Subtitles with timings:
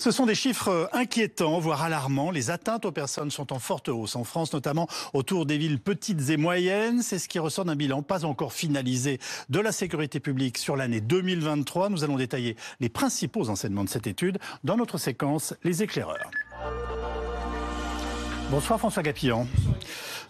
[0.00, 2.30] Ce sont des chiffres inquiétants, voire alarmants.
[2.30, 6.30] Les atteintes aux personnes sont en forte hausse en France, notamment autour des villes petites
[6.30, 7.02] et moyennes.
[7.02, 9.18] C'est ce qui ressort d'un bilan pas encore finalisé
[9.50, 11.90] de la sécurité publique sur l'année 2023.
[11.90, 16.30] Nous allons détailler les principaux enseignements de cette étude dans notre séquence Les éclaireurs.
[18.50, 19.46] Bonsoir François Gapillon.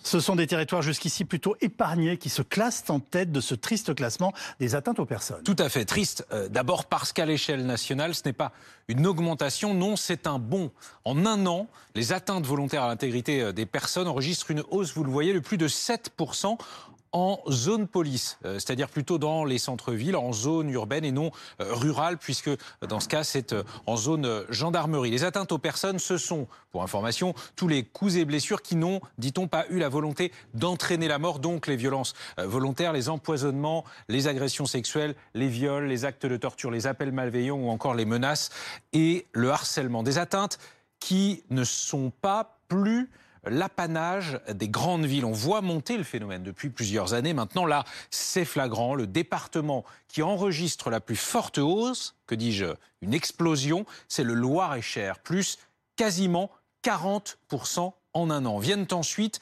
[0.03, 3.95] Ce sont des territoires jusqu'ici plutôt épargnés qui se classent en tête de ce triste
[3.95, 5.43] classement des atteintes aux personnes.
[5.43, 6.27] Tout à fait triste.
[6.31, 8.53] Euh, d'abord parce qu'à l'échelle nationale, ce n'est pas
[8.89, 10.71] une augmentation, non, c'est un bond.
[11.07, 15.05] En un an, les atteintes volontaires à l'intégrité euh, des personnes enregistrent une hausse, vous
[15.05, 16.59] le voyez, de plus de 7%
[17.13, 21.75] en zone police, euh, c'est-à-dire plutôt dans les centres-villes, en zone urbaine et non euh,
[21.75, 22.57] rurale, puisque euh,
[22.89, 23.55] dans ce cas, c'est
[23.87, 25.11] en zone gendarmerie.
[25.11, 29.01] Les atteintes aux personnes, ce sont, pour information, tous les coups et blessures qui n'ont,
[29.19, 34.29] dit-on, pas eu la volonté d'entraîner la mort, donc les violences volontaires, les empoisonnements, les
[34.29, 38.51] agressions sexuelles, les viols, les actes de torture, les appels malveillants ou encore les menaces
[38.93, 40.03] et le harcèlement.
[40.03, 40.59] Des atteintes
[41.01, 43.11] qui ne sont pas plus
[43.45, 45.25] l'apanage des grandes villes.
[45.25, 47.35] On voit monter le phénomène depuis plusieurs années.
[47.35, 48.95] Maintenant, là, c'est flagrant.
[48.95, 52.67] Le département qui enregistre la plus forte hausse, que dis-je,
[53.01, 55.59] une explosion, c'est le Loir-et-Cher, plus
[55.97, 56.51] quasiment
[56.85, 58.59] 40% en un an.
[58.59, 59.41] Viennent ensuite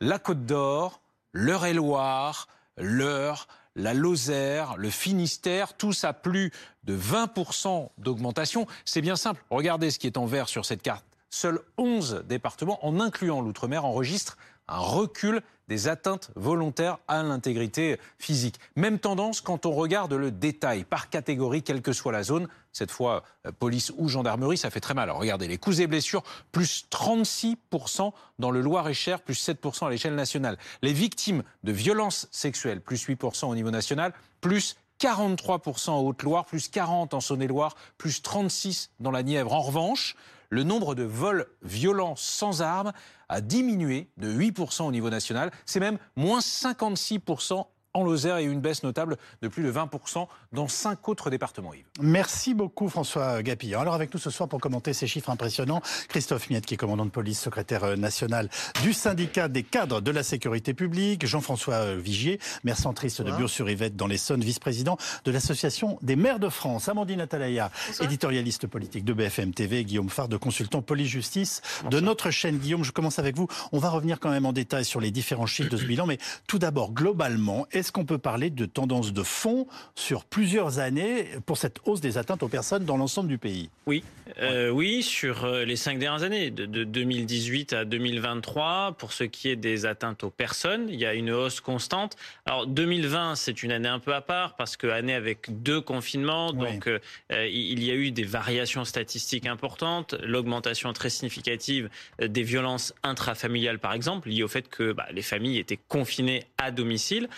[0.00, 1.00] la Côte d'Or,
[1.32, 6.52] l'Eure-et-Loire, l'Eure, la Lozère, le Finistère, tout ça plus
[6.84, 8.66] de 20% d'augmentation.
[8.84, 9.44] C'est bien simple.
[9.50, 13.84] Regardez ce qui est en vert sur cette carte seuls 11 départements, en incluant l'outre-mer,
[13.84, 14.36] enregistrent
[14.68, 18.58] un recul des atteintes volontaires à l'intégrité physique.
[18.74, 22.48] Même tendance quand on regarde le détail par catégorie, quelle que soit la zone.
[22.72, 25.04] Cette fois, euh, police ou gendarmerie, ça fait très mal.
[25.04, 30.16] Alors regardez, les coups et blessures, plus 36% dans le Loir-et-Cher, plus 7% à l'échelle
[30.16, 30.58] nationale.
[30.82, 36.68] Les victimes de violences sexuelles, plus 8% au niveau national, plus 43% en Haute-Loire, plus
[36.68, 39.52] 40 en Saône-et-Loire, plus 36 dans la Nièvre.
[39.52, 40.16] En revanche,
[40.50, 42.92] le nombre de vols violents sans armes
[43.28, 45.50] a diminué de 8% au niveau national.
[45.64, 47.64] C'est même moins 56%
[47.94, 51.84] en Lozère et une baisse notable de plus de 20% dans cinq autres départements, Yves.
[52.00, 53.80] Merci beaucoup François Gapillon.
[53.80, 57.04] Alors avec nous ce soir pour commenter ces chiffres impressionnants, Christophe Miette qui est commandant
[57.04, 58.48] de police, secrétaire euh, national
[58.82, 63.96] du syndicat des cadres de la sécurité publique, Jean-François euh, Vigier, maire centriste de Bure-sur-Yvette
[63.96, 67.70] dans l'Essonne, vice-président de l'association des maires de France, Amandine Atalaya,
[68.00, 72.58] éditorialiste politique de BFM TV, Guillaume Fard, de consultant police-justice de notre chaîne.
[72.58, 73.48] Guillaume, je commence avec vous.
[73.72, 76.18] On va revenir quand même en détail sur les différents chiffres de ce bilan, mais
[76.46, 81.56] tout d'abord, globalement, est-ce qu'on peut parler de tendance de fond sur plusieurs années pour
[81.56, 83.70] cette hausse des atteintes aux personnes dans l'ensemble du pays?
[83.86, 84.04] Oui,
[84.38, 89.48] euh, oui, sur euh, les cinq dernières années, de, 2018 à 2023, pour ce qui
[89.48, 92.16] est des atteintes aux personnes, il y a une hausse constante.
[92.44, 96.52] Alors 2020, c'est une année un peu à part parce que année avec deux confinements,
[96.52, 96.98] donc euh,
[97.30, 101.88] il y a eu des variations statistiques importantes, l'augmentation très significative
[102.20, 106.70] des violences intrafamiliales par exemple, liées au fait que bah, les familles étaient confinées à
[106.70, 107.28] domicile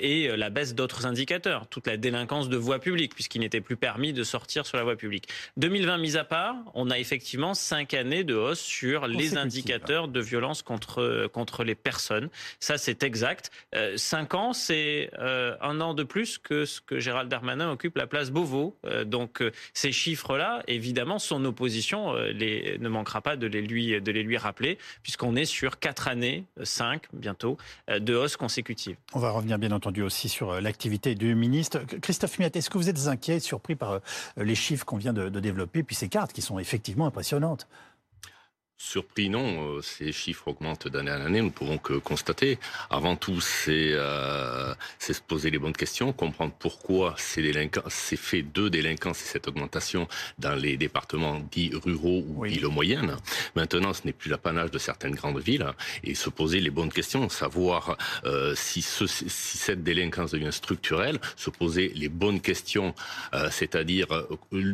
[0.00, 3.76] et euh, la baisse d'autres indicateurs, toute la délinquance de voie publique, puisqu'il n'était plus
[3.76, 5.28] permis de sortir sur la voie publique.
[5.56, 10.20] 2020 mis à part, on a effectivement cinq années de hausse sur les indicateurs de
[10.20, 12.28] violence contre, contre les personnes.
[12.60, 13.50] Ça, c'est exact.
[13.74, 17.96] Euh, cinq ans, c'est euh, un an de plus que ce que Gérald Darmanin occupe
[17.96, 18.76] la place Beauvau.
[19.04, 19.42] donc,
[19.74, 24.36] ces chiffres-là, évidemment, son opposition les, ne manquera pas de les lui, de les lui
[24.36, 27.56] rappeler, puisqu'on est sur quatre années, cinq bientôt,
[27.88, 28.96] de hausse consécutive.
[29.12, 31.80] On va revenir bien entendu aussi sur euh, l'activité du ministre.
[32.02, 34.00] Christophe Miat, est-ce que vous êtes inquiet, surpris par euh,
[34.36, 37.68] les chiffres qu'on vient de, de développer, puis ces cartes qui sont effectivement impressionnantes?
[38.80, 39.74] Surpris, non.
[39.74, 42.60] Euh, ces chiffres augmentent d'année en année, nous ne pouvons que constater.
[42.90, 48.52] Avant tout, c'est euh, se poser les bonnes questions, comprendre pourquoi ces, délinquants, ces faits
[48.52, 50.06] de délinquance et cette augmentation
[50.38, 52.50] dans les départements dits ruraux ou oui.
[52.50, 53.16] villes moyennes.
[53.54, 55.66] Maintenant, ce n'est plus l'apanage de certaines grandes villes
[56.04, 61.18] et se poser les bonnes questions, savoir euh, si, ce, si cette délinquance devient structurelle,
[61.36, 62.94] se poser les bonnes questions,
[63.34, 64.26] euh, c'est-à-dire euh,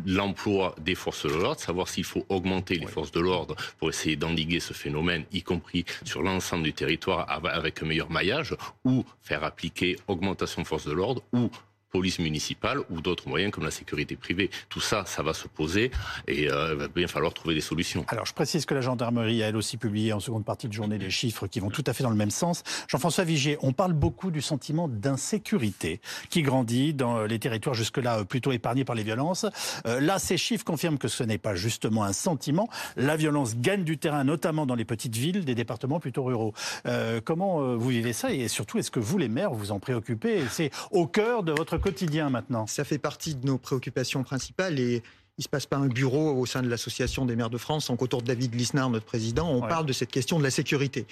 [0.07, 2.93] l'emploi des forces de l'ordre, savoir s'il faut augmenter les oui.
[2.93, 7.83] forces de l'ordre pour essayer d'endiguer ce phénomène, y compris sur l'ensemble du territoire avec
[7.83, 11.51] un meilleur maillage, ou faire appliquer augmentation de force de l'ordre, ou
[11.95, 14.51] police municipale ou d'autres moyens comme la sécurité privée.
[14.69, 15.93] Tout ça, ça va se poser
[16.27, 18.05] et euh, il va bien falloir trouver des solutions.
[18.09, 20.99] Alors, je précise que la gendarmerie a elle aussi publié en seconde partie de journée
[20.99, 22.65] des chiffres qui vont tout à fait dans le même sens.
[22.89, 26.01] Jean-François Vigier, on parle beaucoup du sentiment d'insécurité
[26.31, 29.47] qui grandit dans les territoires jusque-là plutôt épargnés par les violences.
[29.87, 32.69] Euh, là, ces chiffres confirment que ce n'est pas justement un sentiment.
[32.97, 36.55] La violence gagne du terrain, notamment dans les petites villes, des départements plutôt ruraux.
[36.87, 39.79] Euh, comment euh, vous vivez ça et surtout, est-ce que vous, les maires, vous en
[39.79, 40.43] préoccupez?
[40.51, 45.03] C'est au cœur de votre quotidien maintenant Ça fait partie de nos préoccupations principales et
[45.37, 47.97] il se passe pas un bureau au sein de l'association des maires de France sans
[47.97, 51.07] qu'autour de David Lisnard, notre président, on parle de cette question de la sécurité.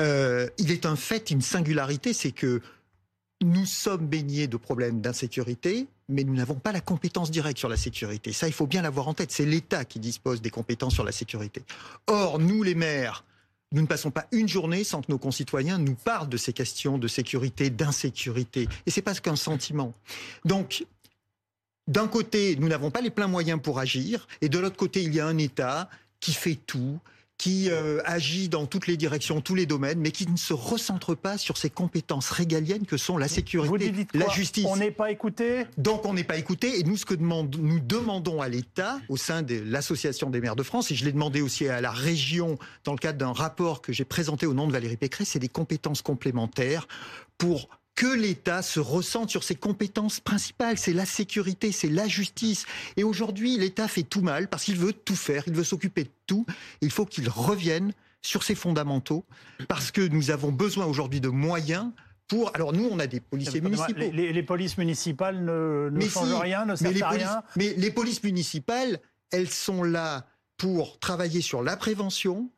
[0.00, 2.60] Euh, il est un fait, une singularité, c'est que
[3.40, 7.76] nous sommes baignés de problèmes d'insécurité, mais nous n'avons pas la compétence directe sur la
[7.76, 8.32] sécurité.
[8.32, 9.30] Ça, il faut bien l'avoir en tête.
[9.30, 11.62] C'est l'État qui dispose des compétences sur la sécurité.
[12.08, 13.24] Or, nous, les maires,
[13.72, 16.98] nous ne passons pas une journée sans que nos concitoyens nous parlent de ces questions
[16.98, 18.68] de sécurité, d'insécurité.
[18.86, 19.92] Et c'est pas qu'un sentiment.
[20.44, 20.86] Donc,
[21.86, 25.14] d'un côté, nous n'avons pas les pleins moyens pour agir, et de l'autre côté, il
[25.14, 25.88] y a un État
[26.20, 26.98] qui fait tout,
[27.38, 31.14] qui euh, agit dans toutes les directions, tous les domaines, mais qui ne se recentre
[31.14, 34.66] pas sur ses compétences régaliennes que sont la sécurité, la justice.
[34.68, 37.78] On n'est pas écouté Donc on n'est pas écouté, et nous, ce que demande, nous
[37.78, 41.40] demandons à l'État, au sein de l'Association des maires de France, et je l'ai demandé
[41.40, 44.72] aussi à la région dans le cadre d'un rapport que j'ai présenté au nom de
[44.72, 46.88] Valérie Pécresse, c'est des compétences complémentaires
[47.38, 47.68] pour
[47.98, 50.78] que l'État se ressente sur ses compétences principales.
[50.78, 52.64] C'est la sécurité, c'est la justice.
[52.96, 56.10] Et aujourd'hui, l'État fait tout mal parce qu'il veut tout faire, il veut s'occuper de
[56.28, 56.46] tout.
[56.80, 57.92] Il faut qu'il revienne
[58.22, 59.24] sur ses fondamentaux
[59.66, 61.90] parce que nous avons besoin aujourd'hui de moyens
[62.28, 62.54] pour.
[62.54, 63.98] Alors nous, on a des policiers municipaux.
[63.98, 67.42] Les, polices municipales ne, changent rien, ne servent à rien.
[67.56, 69.00] Mais les polices municipales,
[69.32, 72.48] elles sont là pour travailler sur la prévention,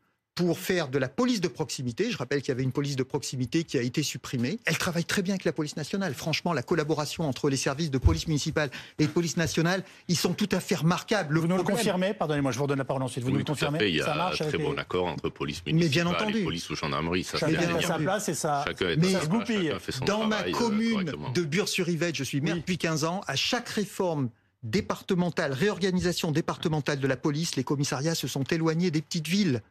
[0.47, 2.11] pour faire de la police de proximité.
[2.11, 4.59] Je rappelle qu'il y avait une police de proximité qui a été supprimée.
[4.65, 6.15] Elle travaille très bien avec la police nationale.
[6.15, 10.33] Franchement, la collaboration entre les services de police municipale et de police nationale, ils sont
[10.33, 11.39] tout à fait remarquables.
[11.39, 13.23] vous nous le confirmez Pardonnez-moi, je vous redonne la parole ensuite.
[13.23, 15.89] Vous nous le confirmez Il y a un très bon accord entre police municipale Mais
[15.89, 16.39] bien entendu.
[16.39, 17.25] et police ou gendarmerie.
[17.25, 19.73] Ça, chacun a sa place et ça, chacun mais ça se goupille.
[20.07, 24.31] Dans ma euh, commune de Bure-sur-Yvette, je suis maire depuis 15 ans, à chaque réforme
[24.63, 29.63] départementale, réorganisation départementale de la police, les commissariats se sont éloignés des petites villes.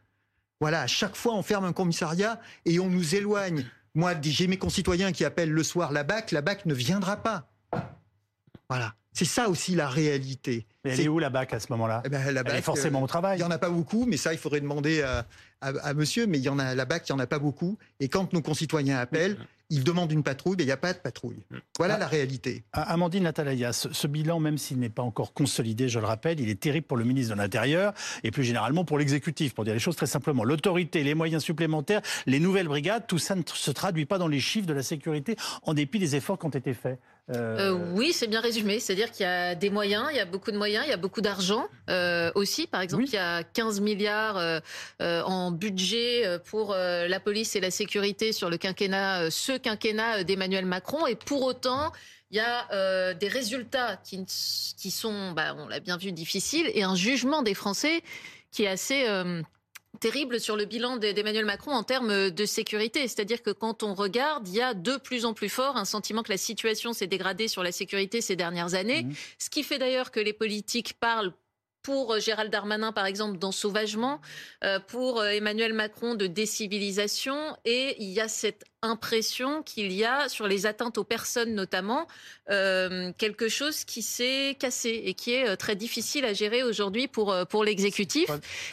[0.60, 3.64] Voilà, à chaque fois, on ferme un commissariat et on nous éloigne.
[3.94, 7.48] Moi, j'ai mes concitoyens qui appellent le soir la BAC, la BAC ne viendra pas.
[8.68, 8.94] Voilà.
[9.12, 10.66] C'est ça aussi la réalité.
[10.84, 12.02] Mais elle est, où la BAC à ce moment-là?
[12.04, 13.38] Eh ben, Elle est forcément au travail.
[13.38, 15.02] Il n'y en a pas beaucoup, mais ça, il faudrait demander
[15.60, 16.26] à, monsieur.
[16.26, 17.76] Mais il y en a la BAC, il n'y en a pas beaucoup.
[17.98, 19.36] Et quand nos concitoyens appellent,
[19.70, 21.42] ils demandent une patrouille, mais il n'y a pas de patrouille.
[21.78, 21.98] Voilà ah.
[21.98, 22.64] la réalité.
[22.72, 26.60] Amandine Natalaya, ce, bilan, même s'il n'est pas encore consolidé, je le rappelle, il est
[26.60, 27.94] terrible pour le ministre de l'Intérieur
[28.24, 30.44] et plus généralement pour l'exécutif, pour dire les choses très simplement.
[30.44, 34.40] L'autorité, les moyens supplémentaires, les nouvelles brigades, tout ça ne se traduit pas dans les
[34.40, 36.98] chiffres de la sécurité en dépit des efforts qui ont été faits.
[37.30, 38.80] Euh, euh, oui, c'est bien résumé.
[38.80, 40.96] C'est-à-dire qu'il y a des moyens, il y a beaucoup de moyens, il y a
[40.96, 42.66] beaucoup d'argent euh, aussi.
[42.66, 44.60] Par exemple, il y a 15 milliards
[45.00, 51.06] en budget pour la police et la sécurité sur le quinquennat, ce quinquennat d'Emmanuel Macron.
[51.06, 51.92] Et pour autant,
[52.30, 56.82] il y a des résultats qui, qui sont, bah, on l'a bien vu, difficiles et
[56.82, 58.02] un jugement des Français
[58.50, 59.06] qui est assez
[60.00, 63.06] terrible sur le bilan d'Emmanuel Macron en termes de sécurité.
[63.06, 66.22] C'est-à-dire que quand on regarde, il y a de plus en plus fort un sentiment
[66.22, 69.04] que la situation s'est dégradée sur la sécurité ces dernières années.
[69.04, 69.12] Mmh.
[69.38, 71.32] Ce qui fait d'ailleurs que les politiques parlent
[71.82, 74.20] pour euh, Gérald Darmanin, par exemple, d'ensauvagement,
[74.64, 80.04] euh, pour euh, Emmanuel Macron de décivilisation, et il y a cette impression qu'il y
[80.04, 82.06] a sur les atteintes aux personnes notamment
[82.50, 87.06] euh, quelque chose qui s'est cassé et qui est euh, très difficile à gérer aujourd'hui
[87.06, 88.30] pour euh, pour l'exécutif.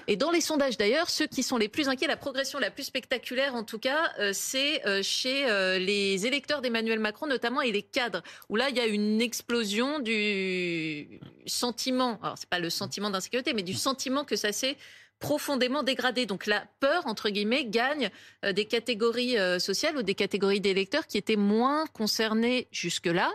[0.07, 2.83] Et dans les sondages d'ailleurs, ceux qui sont les plus inquiets, la progression la plus
[2.83, 5.45] spectaculaire en tout cas, c'est chez
[5.79, 9.99] les électeurs d'Emmanuel Macron notamment et les cadres où là il y a une explosion
[9.99, 12.19] du sentiment.
[12.21, 14.77] Alors c'est pas le sentiment d'insécurité, mais du sentiment que ça s'est
[15.19, 16.25] profondément dégradé.
[16.25, 18.09] Donc la peur, entre guillemets, gagne
[18.45, 23.31] euh, des catégories euh, sociales ou des catégories d'électeurs qui étaient moins concernés jusque-là.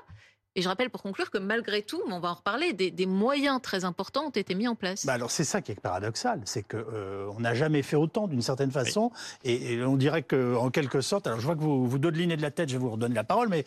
[0.55, 3.85] Et je rappelle pour conclure que malgré tout, on va en reparler, des, moyens très
[3.87, 5.07] importants ont été mis en place.
[5.07, 8.43] Bah alors c'est ça qui est paradoxal, c'est qu'on euh, n'a jamais fait autant d'une
[8.43, 9.11] certaine façon,
[9.45, 12.51] et, on dirait qu'en quelque sorte, alors je vois que vous vous dodelinez de la
[12.51, 13.65] tête, je vous redonne la parole, mais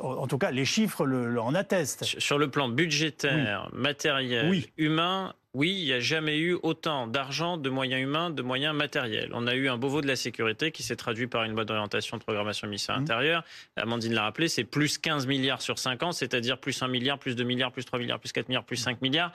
[0.00, 2.04] en tout cas les chiffres le, en attestent.
[2.04, 7.70] Sur le plan budgétaire, matériel, humain, oui, il n'y a jamais eu autant d'argent, de
[7.70, 9.30] moyens humains, de moyens matériels.
[9.32, 12.18] On a eu un Beauvau de la sécurité qui s'est traduit par une bonne orientation
[12.18, 13.02] de programmation ministère mmh.
[13.02, 13.44] intérieur.
[13.76, 17.36] Amandine l'a rappelé, c'est plus 15 milliards sur 5 ans, c'est-à-dire plus 1 milliard, plus
[17.36, 19.32] 2 milliards, plus 3 milliards, plus 4 milliards, plus 5 milliards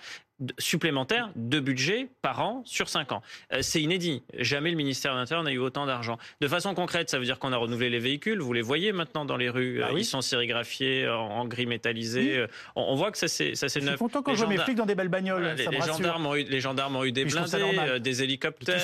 [0.58, 3.22] supplémentaires de budget par an sur 5 ans.
[3.54, 4.24] Euh, c'est inédit.
[4.38, 6.18] Jamais le ministère de l'Intérieur n'a eu autant d'argent.
[6.40, 8.40] De façon concrète, ça veut dire qu'on a renouvelé les véhicules.
[8.40, 9.80] Vous les voyez maintenant dans les rues.
[9.80, 12.38] Bah Ils sont sérigraphiés en, gris métallisé.
[12.38, 13.98] Euh, on, voit que ça c'est ça c'est neuf.
[13.98, 15.56] content quand je mets dans des belles bagnoles.
[15.58, 18.80] les, gendarmes ont eu, les gendarmes ont eu des blindés, euh, des hélicoptères.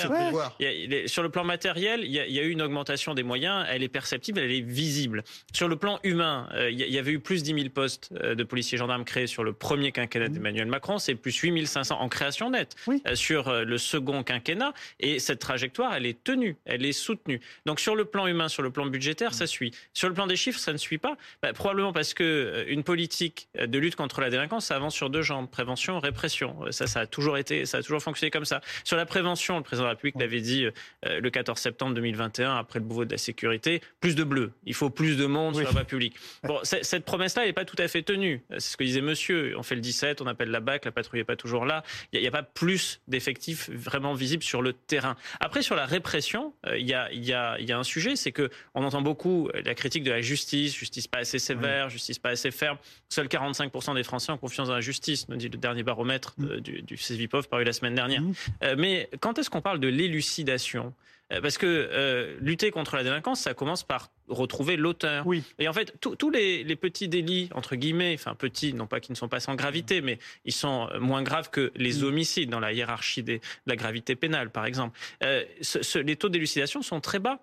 [1.05, 3.65] sur le plan matériel, il y, a, eu une augmentation des moyens.
[3.69, 5.23] Elle est perceptible, elle est visible.
[5.53, 8.77] Sur le plan humain, il y avait eu plus de 10 000 postes de policiers
[8.77, 10.33] gendarmes créés sur le premier quinquennat mmh.
[10.33, 10.97] d'Emmanuel Macron.
[10.97, 12.75] C'est plus 8500 en création nette
[13.13, 14.73] sur le second quinquennat.
[14.99, 17.41] Et cette trajectoire, elle est tenue, elle est soutenue.
[17.65, 19.71] Donc sur le plan humain, sur le plan budgétaire, ça suit.
[19.93, 21.17] Sur le plan des chiffres, ça ne suit pas.
[21.41, 25.21] Bah, probablement parce que une politique de lutte contre la délinquance, ça avance sur deux
[25.21, 26.57] jambes prévention, répression.
[26.71, 28.61] Ça, ça a toujours été, ça a toujours fonctionné comme ça.
[28.83, 30.65] Sur la prévention, le président de la République l'avait dit
[31.03, 34.51] le 14 septembre 2021, après le Beauvau de la sécurité, plus de bleus.
[34.65, 36.15] Il faut plus de monde sur la voie publique.
[36.43, 38.43] Bon, cette promesse-là n'est pas tout à fait tenue.
[38.51, 39.55] C'est ce que disait monsieur.
[39.57, 41.83] On fait le 17, on appelle la BAC, la patrouille n'est pas toujours là.
[42.11, 45.15] Il n'y a, pas plus d'effectifs vraiment visibles sur le terrain.
[45.39, 48.31] Après, sur la répression, euh, il y, a, y, a, y, a, un sujet, c'est
[48.31, 52.29] que on entend beaucoup la critique de la justice, justice pas assez sévère, justice pas
[52.29, 52.77] assez ferme.
[53.09, 56.59] Seuls 45% des Français ont confiance dans la justice, nous dit le dernier baromètre mm.
[56.59, 58.21] du, du CEVIPOF paru la semaine dernière.
[58.21, 58.33] Mm.
[58.63, 60.87] Euh, mais quand est-ce qu'on parle de l'élucidation?
[60.87, 60.91] euh,
[61.29, 65.25] parce que euh, lutter contre la délinquance, ça commence par retrouver l'auteur.
[65.27, 65.43] Oui.
[65.59, 69.13] Et en fait, tous les, les, petits délits, entre guillemets, enfin petits, non pas qu'ils
[69.13, 72.59] ne sont pas sans gravité, mais ils sont euh, moins graves que les homicides dans
[72.59, 74.97] la hiérarchie des, de la gravité pénale, par exemple.
[75.23, 77.39] Euh, ce, ce, les taux d'élucidation sont très bas.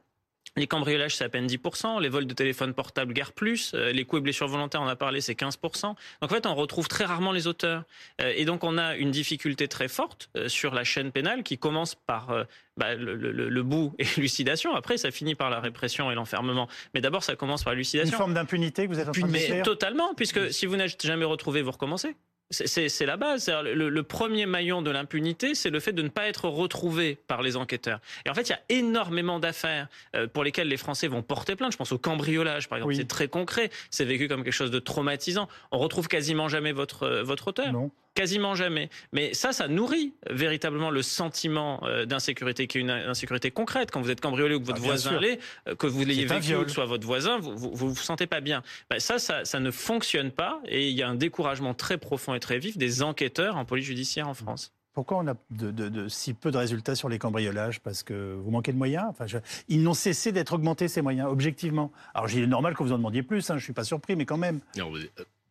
[0.56, 2.00] Les cambriolages, c'est à peine 10%.
[2.00, 3.72] Les vols de téléphone portable, guère plus.
[3.74, 5.82] Euh, les coups et blessures volontaires, on a parlé, c'est 15%.
[5.82, 7.82] Donc en fait, on retrouve très rarement les auteurs.
[8.20, 11.58] Euh, et donc on a une difficulté très forte euh, sur la chaîne pénale qui
[11.58, 12.46] commence par
[12.76, 14.76] bah, le, le, le, bout et l'élucidation.
[14.76, 16.68] Après, ça finit par la répression et l'enfermement.
[16.94, 18.12] Mais d'abord, ça commence par l'élucidation.
[18.12, 21.04] Une forme d'impunité que vous êtes en train de Mais totalement, puisque si vous n'êtes
[21.04, 22.14] jamais retrouvé, vous recommencez.
[22.50, 23.48] C'est la base.
[23.48, 27.42] Le, le, premier maillon de l'impunité, c'est le fait de ne pas être retrouvé par
[27.42, 28.00] les enquêteurs.
[28.26, 31.56] Et en fait, il y a énormément d'affaires euh, pour lesquelles les Français vont porter
[31.56, 31.72] plainte.
[31.72, 32.94] Je pense au cambriolage, par exemple.
[32.94, 33.70] C'est très concret.
[33.90, 35.48] C'est vécu comme quelque chose de traumatisant.
[35.72, 37.72] On retrouve quasiment jamais votre, euh, votre auteur.
[37.72, 37.90] Non.
[38.14, 38.90] Quasiment jamais.
[39.12, 43.90] Mais ça, ça nourrit véritablement le sentiment euh, d'insécurité, qui est une insécurité concrète.
[43.90, 46.54] Quand vous êtes cambriolé ou que votre ah, voisin l'est, euh, que vous l'ayez vécu
[46.54, 48.62] ou que soit votre voisin, vous vous, vous, vous sentez pas bien.
[48.88, 52.34] Ben, ça, ça, ça ne fonctionne pas et il y a un découragement très profond
[52.34, 54.72] et très vif des enquêteurs en police judiciaire en France.
[54.92, 57.80] Pourquoi on a de, de, de, si peu de résultats sur les cambriolages?
[57.80, 59.06] Parce que vous manquez de moyens?
[59.08, 59.38] Enfin, je...
[59.66, 61.90] Ils n'ont cessé d'être augmentés, ces moyens, objectivement.
[62.14, 64.14] Alors, il est normal que vous en demandiez plus, hein, je ne suis pas surpris,
[64.14, 64.60] mais quand même.
[64.76, 64.92] Non,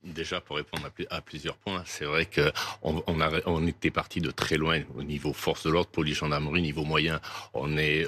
[0.03, 4.57] Déjà, pour répondre à, plusieurs points, c'est vrai qu'on on, on était parti de très
[4.57, 7.21] loin au niveau force de l'ordre, police, gendarmerie, niveau moyen.
[7.53, 8.05] On est,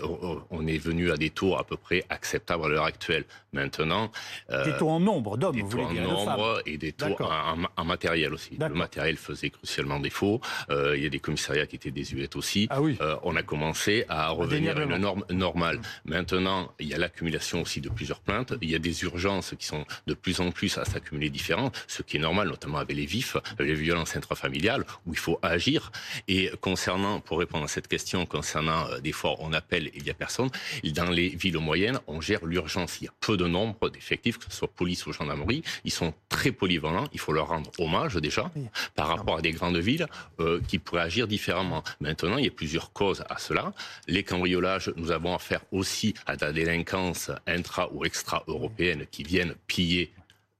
[0.49, 3.23] on est venu à des taux à peu près acceptables à l'heure actuelle.
[3.53, 4.11] Maintenant,
[4.51, 7.63] euh, des taux en nombre d'hommes, vous voulez dire, en nombre et des taux en,
[7.77, 8.57] en, matériel aussi.
[8.59, 10.41] Le matériel faisait crucialement défaut.
[10.69, 12.67] Euh, il y a des commissariats qui étaient désuets aussi.
[12.69, 12.97] Ah oui.
[12.99, 15.77] euh, on a commencé à revenir à une norme normale.
[15.77, 16.09] Mmh.
[16.09, 18.53] Maintenant, il y a l'accumulation aussi de plusieurs plaintes.
[18.61, 22.01] Il y a des urgences qui sont de plus en plus à s'accumuler différentes ce
[22.01, 25.92] qui est normal, notamment avec les vifs, les violences intrafamiliales, où il faut agir.
[26.27, 30.04] Et concernant, pour répondre à cette question, concernant euh, des fois on appelle et il
[30.04, 30.50] n'y a personne,
[30.84, 33.01] dans les villes moyennes, on gère l'urgence.
[33.01, 35.63] Il y a peu de nombre d'effectifs, que ce soit police ou gendarmerie.
[35.84, 37.08] Ils sont très polyvalents.
[37.13, 38.51] Il faut leur rendre hommage déjà
[38.96, 40.08] par rapport à des grandes villes
[40.39, 41.84] euh, qui pourraient agir différemment.
[42.00, 43.74] Maintenant, il y a plusieurs causes à cela.
[44.08, 50.13] Les cambriolages, nous avons affaire aussi à la délinquance intra ou extra-européenne qui viennent piller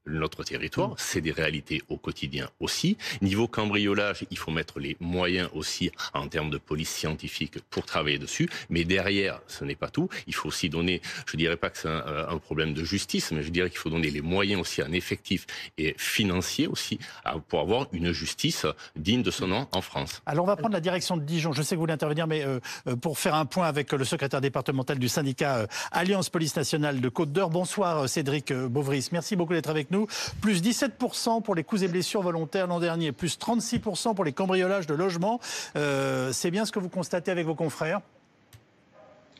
[0.06, 0.94] notre territoire.
[0.98, 2.96] C'est des réalités au quotidien aussi.
[3.22, 8.18] Niveau cambriolage, il faut mettre les moyens aussi en termes de police scientifique pour travailler
[8.18, 8.48] dessus.
[8.70, 10.08] Mais derrière, ce n'est pas tout.
[10.26, 13.32] Il faut aussi donner, je dirais pas que c'est un, euh, un, problème de justice,
[13.32, 15.46] mais je dirais qu'il faut donner les moyens aussi en effectif
[15.78, 16.98] et financier aussi
[17.48, 20.22] pour avoir une justice digne de son nom en France.
[20.26, 21.52] Alors on va prendre la direction de Dijon.
[21.52, 24.04] Je sais que vous voulez intervenir, mais euh, euh pour faire un point avec le
[24.04, 27.50] secrétaire départemental du syndicat Alliance Police Nationale de Côte d'Or.
[27.50, 29.08] Bonsoir Cédric Beauvris.
[29.12, 30.06] Merci beaucoup d'être avec nous nous.
[30.40, 34.86] Plus 17% pour les coups et blessures volontaires l'an dernier, plus 36% pour les cambriolages
[34.86, 35.40] de logements.
[35.76, 38.00] Euh, c'est bien ce que vous constatez avec vos confrères?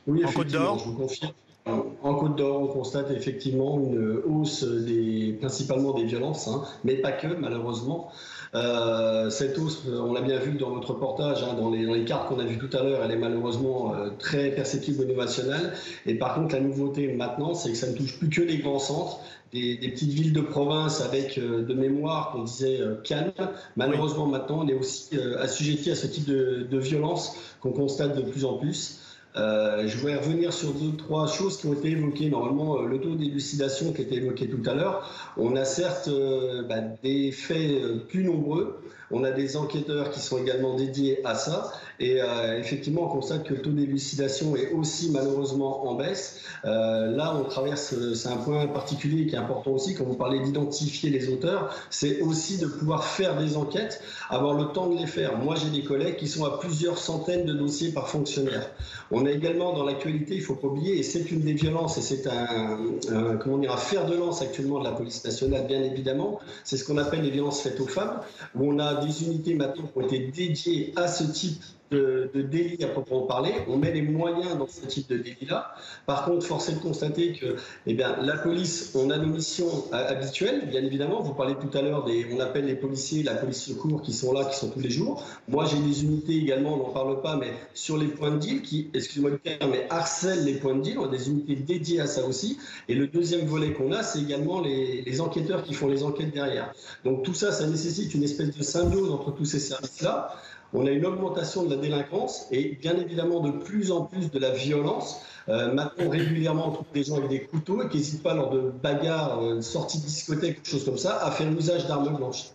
[0.07, 0.79] Oui, en Côte d'Or?
[0.79, 1.33] je vous confirme.
[1.67, 7.13] En Côte d'Or, on constate effectivement une hausse des, principalement des violences, hein, mais pas
[7.13, 8.13] que, malheureusement.
[8.55, 12.05] Euh, cette hausse, on l'a bien vu dans notre reportage, hein, dans, les, dans, les,
[12.05, 15.21] cartes qu'on a vues tout à l'heure, elle est malheureusement euh, très perceptible au niveau
[15.21, 15.73] national.
[16.07, 18.79] Et par contre, la nouveauté maintenant, c'est que ça ne touche plus que les grands
[18.79, 19.19] centres,
[19.53, 23.33] des, des, petites villes de province avec euh, de mémoire qu'on disait euh, calme.
[23.77, 24.33] Malheureusement, oui.
[24.33, 28.23] maintenant, on est aussi euh, assujetti à ce type de, de violence qu'on constate de
[28.23, 29.01] plus en plus.
[29.37, 32.31] Euh, je voudrais revenir sur deux, trois choses qui ont été évoquées.
[32.31, 36.63] Normalement, le taux d'élucidation qui a été évoqué tout à l'heure, on a certes euh,
[36.63, 41.73] bah, des faits plus nombreux, on a des enquêteurs qui sont également dédiés à ça.
[41.99, 46.41] Et euh, effectivement, on constate que le taux d'élucidation est aussi malheureusement en baisse.
[46.65, 50.41] Euh, là, on traverse, c'est un point particulier qui est important aussi, quand vous parlez
[50.41, 55.07] d'identifier les auteurs, c'est aussi de pouvoir faire des enquêtes, avoir le temps de les
[55.07, 55.39] faire.
[55.39, 58.71] Moi, j'ai des collègues qui sont à plusieurs centaines de dossiers par fonctionnaire.
[59.11, 62.03] On a également dans l'actualité, il faut pas oublier, et c'est une des violences, et
[62.03, 66.41] c'est un, comment dire, un fer de lance actuellement de la police nationale, bien évidemment,
[66.65, 68.21] c'est ce qu'on appelle les violences faites aux femmes,
[68.55, 72.43] où on a des unités maintenant qui ont été dédiées à ce type de, de,
[72.43, 73.53] délit à proprement parler.
[73.69, 75.75] On met les moyens dans ce type de délit-là.
[76.07, 79.85] Par contre, force est de constater que eh bien, la police, on a nos missions
[79.93, 81.21] habituelles, bien évidemment.
[81.23, 84.33] Vous parlez tout à l'heure des, on appelle les policiers, la police secours qui sont
[84.33, 85.25] là, qui sont tous les jours.
[85.49, 88.63] Moi, j'ai des unités également, on n'en parle pas, mais sur les points de deal
[88.63, 90.99] qui, excusez-moi le terme, mais harcèlent les points de deal.
[90.99, 92.59] On a des unités dédiées à ça aussi.
[92.89, 96.33] Et le deuxième volet qu'on a, c'est également les, les enquêteurs qui font les enquêtes
[96.33, 96.73] derrière.
[97.05, 100.37] Donc tout ça, ça nécessite une espèce de symbiose entre tous ces services-là
[100.73, 104.39] on a une augmentation de la délinquance et bien évidemment de plus en plus de
[104.39, 105.21] la violence.
[105.49, 108.51] Euh, maintenant, régulièrement, on trouve des gens avec des couteaux et qui n'hésitent pas lors
[108.51, 112.51] de bagarres, euh, sorties de discothèque, quelque chose comme ça, à faire usage d'armes blanches.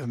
[0.00, 0.06] Euh,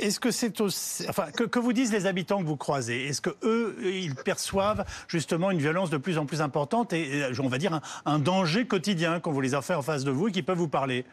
[0.00, 3.06] est-ce que c'est aussi, enfin, que, vous disent les habitants que vous croisez?
[3.06, 7.48] Est-ce que eux, ils perçoivent justement une violence de plus en plus importante et, on
[7.48, 10.42] va dire, un, danger quotidien quand vous les avez en face de vous et qui
[10.42, 11.04] peuvent vous parler?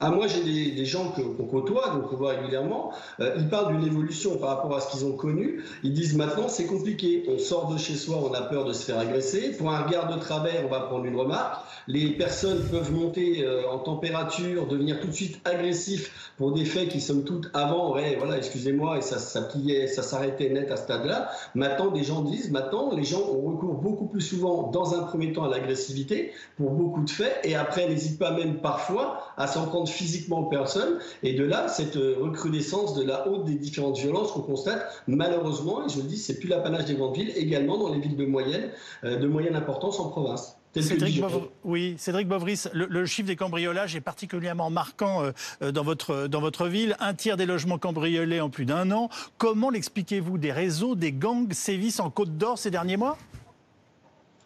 [0.00, 2.92] Ah, moi, j'ai des, gens qu'on côtoie, donc on voit régulièrement.
[3.20, 5.62] Euh, ils parlent d'une évolution par rapport à ce qu'ils ont connu.
[5.84, 7.24] Ils disent maintenant, c'est compliqué.
[7.28, 9.52] On sort de chez soi, on a peur de se faire agresser.
[9.52, 11.64] Pour un regard de travers, on va prendre une remarque.
[11.86, 16.88] Les personnes peuvent monter euh, en température, devenir tout de suite agressifs pour des faits
[16.88, 20.82] qui, somme toute, avant, ouais, voilà, excusez-moi, et ça, ça ça s'arrêtait net à ce
[20.84, 21.30] stade-là.
[21.54, 25.32] Maintenant, des gens disent, maintenant, les gens ont recours beaucoup plus souvent, dans un premier
[25.32, 29.66] temps, à l'agressivité pour beaucoup de faits, et après, n'hésitent pas même parfois à s'en
[29.66, 30.98] prendre physiquement aux personnes.
[31.22, 35.86] Et de là, cette euh, recrudescence de la haute des différentes violences qu'on constate, malheureusement,
[35.86, 38.26] et je le dis, c'est plus l'apanage des grandes villes, également dans les villes de
[38.26, 38.70] moyenne,
[39.04, 40.56] euh, de moyenne importance en province.
[40.80, 41.22] Cédric,
[41.62, 45.22] oui, Cédric Bovris, le, chiffre des cambriolages est particulièrement marquant
[45.62, 46.96] euh, dans, votre, dans votre ville.
[46.98, 49.08] Un tiers des logements cambriolés en plus d'un an.
[49.38, 53.16] Comment l'expliquez-vous Des réseaux, des gangs sévissent en Côte d'Or ces derniers mois?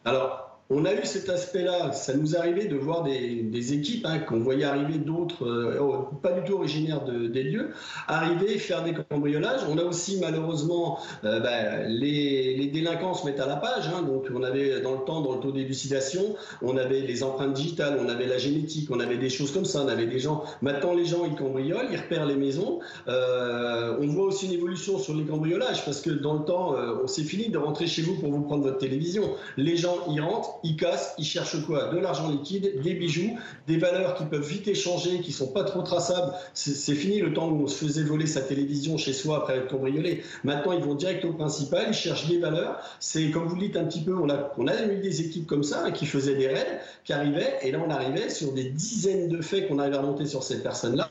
[0.05, 1.93] Alors, on a eu cet aspect-là.
[1.93, 6.33] Ça nous arrivait de voir des, équipes hein, qu'on voyait arriver d'autres, euh, oh, pas
[6.33, 7.71] du tout originaires des lieux,
[8.07, 9.61] arriver, faire des cambriolages.
[9.69, 13.89] On a aussi malheureusement euh, ben, les, délinquants se mettent à la page.
[13.89, 14.03] Hein.
[14.03, 17.99] donc on avait dans le temps, dans le taux d'élucidation, on avait les empreintes digitales,
[18.03, 19.83] on avait la génétique, on avait des choses comme ça.
[19.83, 20.45] On avait des gens.
[20.61, 22.81] Maintenant les gens ils cambriolent, ils repèrent les maisons.
[23.09, 27.07] Euh, on voit aussi une évolution sur les cambriolages parce que dans le temps, on
[27.07, 29.35] s'est fini de rentrer chez vous pour vous prendre votre télévision.
[29.57, 31.89] Les gens y rentrent ils cassent, ils cherchent quoi?
[31.89, 35.83] De l'argent liquide, des bijoux, des valeurs qui peuvent vite échanger, qui sont pas trop
[35.83, 36.33] traçables.
[36.55, 39.69] C'est fini le temps où on se faisait voler sa télévision chez soi après être
[39.69, 40.23] cambriolé.
[40.45, 42.81] Maintenant, ils vont direct au principal, ils cherchent des valeurs.
[43.01, 45.47] C'est comme vous le dites un petit peu, on a, on a eu des équipes
[45.47, 48.65] comme ça hein, qui faisaient des raids, qui arrivaient, et là on arrivait sur des
[48.65, 51.11] dizaines de faits qu'on arrivait à sur ces personnes-là.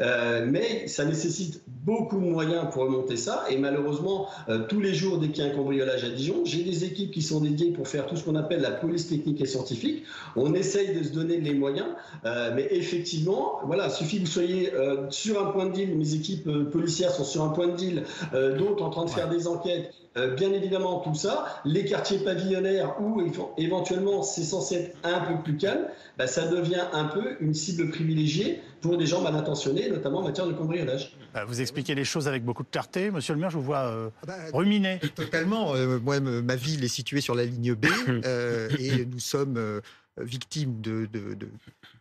[0.00, 4.94] Euh, mais ça nécessite beaucoup de moyens pour remonter ça, et malheureusement, euh, tous les
[4.94, 7.72] jours, dès qu'il y a un cambriolage à Dijon, j'ai des équipes qui sont dédiées
[7.72, 10.04] pour faire tout ce qu'on appelle la police technique et scientifique.
[10.36, 11.88] On essaye de se donner les moyens,
[12.24, 16.14] euh, mais effectivement, voilà, suffit que vous soyez euh, sur un point de deal, mes
[16.14, 18.02] équipes euh, policières sont sur un point de deal,
[18.58, 19.94] d'autres en train de faire des enquêtes,
[20.36, 23.22] bien évidemment tout ça, les quartiers pavillonnaires où
[23.56, 25.86] éventuellement c'est censé être un peu plus calme,
[26.18, 30.24] bah, ça devient un peu une cible privilégiée pour des gens mal intentionnés, notamment en
[30.24, 31.12] matière de cambriolage.
[31.32, 33.10] Bah, vous expliquez les choses avec beaucoup de clarté.
[33.10, 34.98] Monsieur le maire, je vous vois euh, ah bah, ruminer.
[35.14, 35.74] Totalement.
[35.74, 39.80] Euh, moi, ma ville est située sur la ligne B euh, et nous sommes
[40.18, 41.08] victimes de,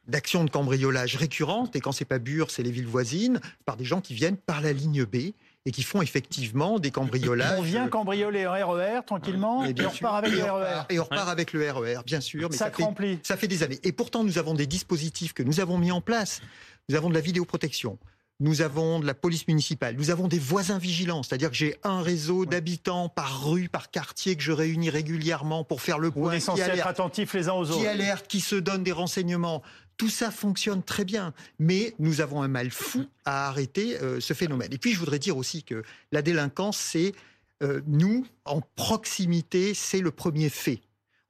[0.08, 1.76] d'actions de cambriolage récurrentes.
[1.76, 4.60] Et quand c'est pas Bure, c'est les villes voisines, par des gens qui viennent par
[4.60, 5.34] la ligne B
[5.66, 7.60] et qui font effectivement des cambriolages.
[7.60, 10.82] On vient cambrioler un RER e tranquillement et, on repart avec le RER.
[10.90, 12.50] Et on repart avec le RER, bien sûr.
[12.50, 13.80] Mais ça, ça, fait, ça fait des années.
[13.84, 16.42] Et pourtant, nous avons des dispositifs que nous avons mis en place.
[16.90, 17.98] Nous avons de la vidéoprotection.
[18.42, 22.02] Nous avons de la police municipale, nous avons des voisins vigilants, c'est-à-dire que j'ai un
[22.02, 26.36] réseau d'habitants par rue, par quartier que je réunis régulièrement pour faire le point.
[26.40, 27.82] Vous êtes être attentifs les uns aux autres.
[27.82, 29.62] Qui alerte, qui se donne des renseignements.
[29.96, 34.34] Tout ça fonctionne très bien, mais nous avons un mal fou à arrêter euh, ce
[34.34, 34.74] phénomène.
[34.74, 37.14] Et puis je voudrais dire aussi que la délinquance, c'est
[37.62, 40.82] euh, nous, en proximité, c'est le premier fait.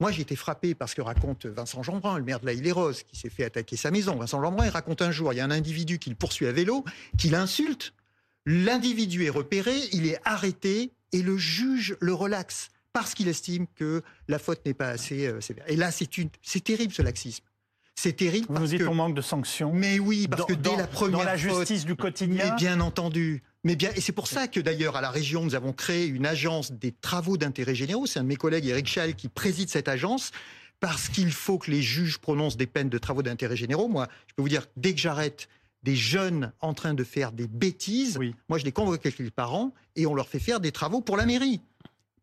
[0.01, 3.15] Moi, j'ai été frappé parce que raconte Vincent Jeanbrun, le maire de la Île-et-Rose, qui
[3.15, 4.15] s'est fait attaquer sa maison.
[4.15, 6.51] Vincent Jeanbrun, il raconte un jour, il y a un individu qui le poursuit à
[6.51, 6.83] vélo,
[7.19, 7.93] qui l'insulte.
[8.47, 14.01] L'individu est repéré, il est arrêté et le juge le relaxe parce qu'il estime que
[14.27, 15.65] la faute n'est pas assez euh, sévère.
[15.67, 16.09] Et là, c'est
[16.41, 17.45] c'est terrible ce laxisme.
[17.93, 18.47] C'est terrible.
[18.49, 19.71] Vous nous dites qu'on manque de sanctions.
[19.71, 22.49] Mais oui, parce que dès la première dans la justice du quotidien.
[22.49, 23.43] Mais bien entendu.
[23.63, 26.25] Mais bien, et c'est pour ça que d'ailleurs à la région nous avons créé une
[26.25, 28.07] agence des travaux d'intérêt généraux.
[28.07, 30.31] C'est un de mes collègues, Eric Schall, qui préside cette agence
[30.79, 33.87] parce qu'il faut que les juges prononcent des peines de travaux d'intérêt généraux.
[33.87, 35.47] Moi, je peux vous dire, dès que j'arrête
[35.83, 38.19] des jeunes en train de faire des bêtises,
[38.49, 41.17] moi je les convoque avec les parents et on leur fait faire des travaux pour
[41.17, 41.61] la mairie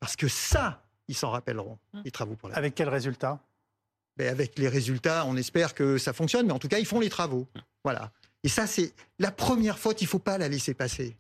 [0.01, 2.03] Parce que ça, ils s'en rappelleront, Hum.
[2.05, 3.40] les travaux pour la Avec quel résultat
[4.16, 7.01] ben, Avec les résultats, on espère que ça fonctionne, mais en tout cas, ils font
[7.01, 7.46] les travaux.
[7.85, 8.11] Voilà.
[8.42, 11.16] Et ça, c'est la première faute, il ne faut pas la laisser passer.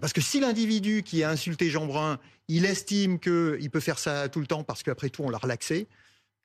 [0.00, 4.28] Parce que si l'individu qui a insulté Jean Brun, il estime qu'il peut faire ça
[4.28, 5.88] tout le temps parce qu'après tout, on l'a relaxé,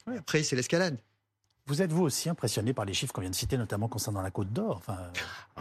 [0.07, 0.97] après, c'est l'escalade.
[1.67, 4.31] Vous êtes vous aussi impressionné par les chiffres qu'on vient de citer, notamment concernant la
[4.31, 4.97] Côte d'Or enfin,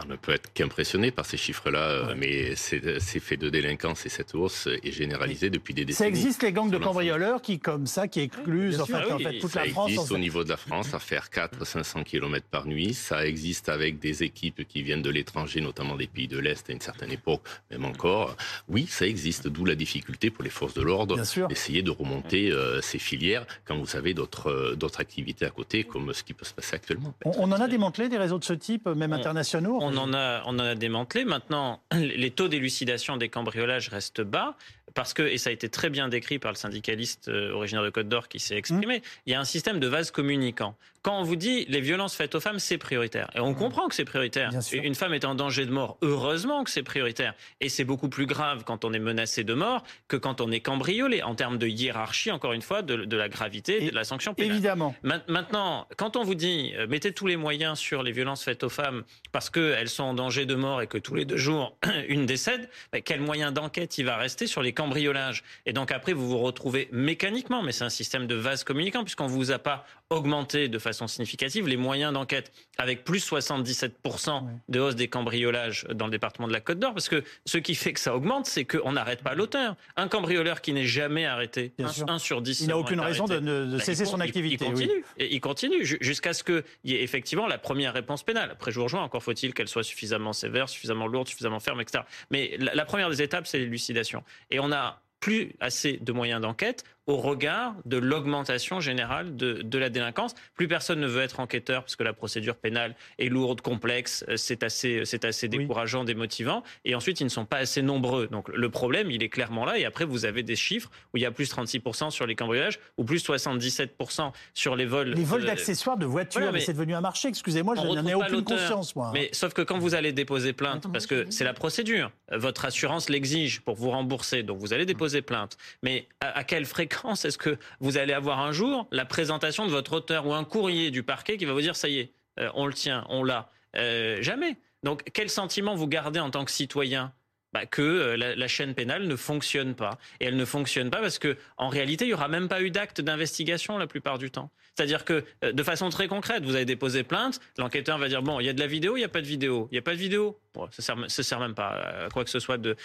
[0.01, 2.15] On ne peut être qu'impressionné par ces chiffres-là, euh, Ouais.
[2.15, 6.09] mais ces, ces faits de délinquance et cette hausse est généralisée depuis des Ça décennies.
[6.09, 9.51] existe les gangs de cambrioleurs qui, comme ça, qui enfin, en Ah oui, fait toute
[9.51, 9.89] Ça la France.
[9.91, 12.93] existe en- au niveau de la France à faire 400-500 km par nuit.
[12.93, 16.73] Ça existe avec des équipes qui viennent de l'étranger, notamment des pays de l'Est à
[16.73, 18.37] une certaine époque, même encore.
[18.69, 21.17] Oui, ça existe, d'où la difficulté pour les forces de l'ordre
[21.49, 25.83] d'essayer de remonter euh, ces filières quand vous avez d'autres euh, d'autres activités à côté,
[25.97, 27.13] comme ce qui peut se passer actuellement.
[27.25, 29.77] On, on en a démantelé des réseaux de ce type, même On- internationaux?
[29.81, 31.25] On en a, on en a démantelé.
[31.25, 34.55] Maintenant, les taux d'élucidation des cambriolages restent bas
[34.97, 37.89] parce que, et ça a été très bien décrit par le syndicaliste euh, originaire de
[37.91, 40.75] Côte d'Or qui s'est exprimé, il y a un système de vase communicant.
[41.03, 43.29] Quand on vous dit les violences faites aux femmes, c'est prioritaire.
[43.35, 44.49] Et on comprend que c'est prioritaire.
[44.49, 44.81] Bien sûr.
[44.83, 45.97] Une femme est en danger de mort.
[46.01, 47.33] Heureusement que c'est prioritaire.
[47.61, 50.59] Et c'est beaucoup plus grave quand on est menacé de mort que quand on est
[50.59, 51.21] cambriolé.
[51.23, 54.33] En termes de hiérarchie, encore une fois, de, de la gravité, Et- de la sanction
[54.33, 54.53] pénale.
[54.55, 54.95] Évidemment.
[55.03, 58.63] Ma- Maintenant, quand on vous dit euh, mettez tous les moyens sur les violences faites
[58.63, 61.77] aux femmes parce qu'elles sont en danger de mort et que tous les deux jours
[62.09, 66.13] une décède, ben, quel moyen d'enquête il va rester sur les cambriolages Et donc après,
[66.13, 69.85] vous vous retrouvez mécaniquement, mais c'est un système de vase communicant puisqu'on vous a pas
[70.09, 76.05] augmenté de façon significative les moyens d'enquête avec plus 77% de hausse des cambriolages dans
[76.05, 78.63] le département de la Côte d'Or parce que ce qui fait que ça augmente, c'est
[78.65, 79.75] qu'on n'arrête pas l'auteur.
[79.97, 83.33] Un cambrioleur qui n'est jamais arrêté, Bien un, sur 10 Il n'a aucune raison de,
[83.33, 83.45] arrêté.
[83.45, 84.65] de- de Bah, cesser il son il- activité.
[84.65, 84.85] Il, oui.
[84.87, 85.03] continue.
[85.17, 88.49] Et il continue ju- jusqu'à ce qu'il y ait effectivement la première réponse pénale.
[88.51, 92.03] Après, je vous rejoins, encore faut-il qu'elle soit suffisamment sévère, suffisamment lourde, suffisamment ferme, etc.
[92.31, 94.23] Mais la, la première des étapes, c'est l'élucidation.
[94.51, 99.77] Et on a plus assez de moyens d'enquête au regard de l'augmentation générale de, de
[99.77, 100.35] la délinquance.
[100.55, 104.35] Plus personne ne veut être enquêteur parce que la procédure pénale est lourde, complexe, euh,
[104.35, 105.59] c'est assez, c'est assez Oui.
[105.59, 106.63] décourageant, démotivant.
[106.83, 108.27] Et ensuite, ils ne sont pas assez nombreux.
[108.27, 109.77] Donc le problème, il est clairement là.
[109.79, 112.77] Et après, vous avez des chiffres où il y a plus 36% sur les cambriolages
[112.97, 115.11] ou plus 77% sur les vols.
[115.13, 117.29] Les vols euh, d'accessoires de voitures, Voilà, mais mais- c'est devenu un marché.
[117.29, 119.11] Excusez-moi, je n'en ai aucune conscience, moi.
[119.13, 122.37] Mais sauf que quand vous allez déposer plainte, Attends, parce que c'est la procédure, euh,
[122.37, 125.57] votre assurance l'exige pour vous rembourser, donc vous allez déposer plainte.
[125.83, 129.71] Mais à, à quelle fréquence est-ce que vous allez avoir un jour la présentation de
[129.71, 132.49] votre auteur ou un courrier du parquet qui va vous dire ça y est, euh,
[132.55, 134.57] on le tient, on l'a Euh, Jamais.
[134.83, 137.13] Donc quel sentiment vous gardez en tant que citoyen
[137.53, 139.97] bah, que euh, la, chaîne pénale ne fonctionne pas?
[140.19, 142.71] Et elle ne fonctionne pas parce que, en réalité, il n'y aura même pas eu
[142.71, 144.49] d'acte d'investigation la plupart du temps.
[144.75, 148.45] C'est-à-dire que, de façon très concrète, vous avez déposé plainte, l'enquêteur va dire bon, il
[148.45, 149.93] y a de la vidéo, il n'y a pas de vidéo, il n'y a pas
[149.93, 150.39] de vidéo.
[150.71, 152.75] Ça ça sert même pas à quoi que ce soit de,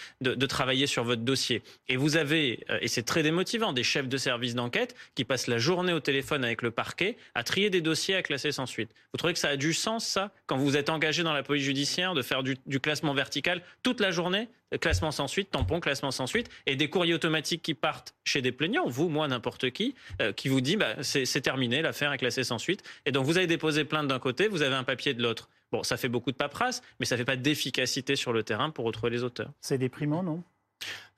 [0.46, 1.62] travailler sur votre dossier.
[1.88, 5.46] Et vous avez, euh, et c'est très démotivant, des chefs de service d'enquête qui passent
[5.46, 8.90] la journée au téléphone avec le parquet à trier des dossiers à classer sans suite.
[9.12, 11.64] Vous trouvez que ça a du sens, ça, quand vous êtes engagé dans la police
[11.64, 14.48] judiciaire, de faire du, classement vertical toute la journée
[14.80, 18.52] classement sans suite, tampon, classement sans suite, et des courriers automatiques qui partent chez des
[18.52, 22.18] plaignants, vous, moi, n'importe qui, euh, qui vous dit bah, c'est c'est terminé, l'affaire est
[22.18, 22.82] classée sans suite.
[23.04, 25.50] Et donc vous avez déposé plainte d'un côté, vous avez un papier de l'autre.
[25.72, 28.84] Bon, ça fait beaucoup de paperasse, mais ça fait pas d'efficacité sur le terrain pour
[28.84, 29.50] retrouver les auteurs.
[29.60, 30.42] C'est déprimant, non?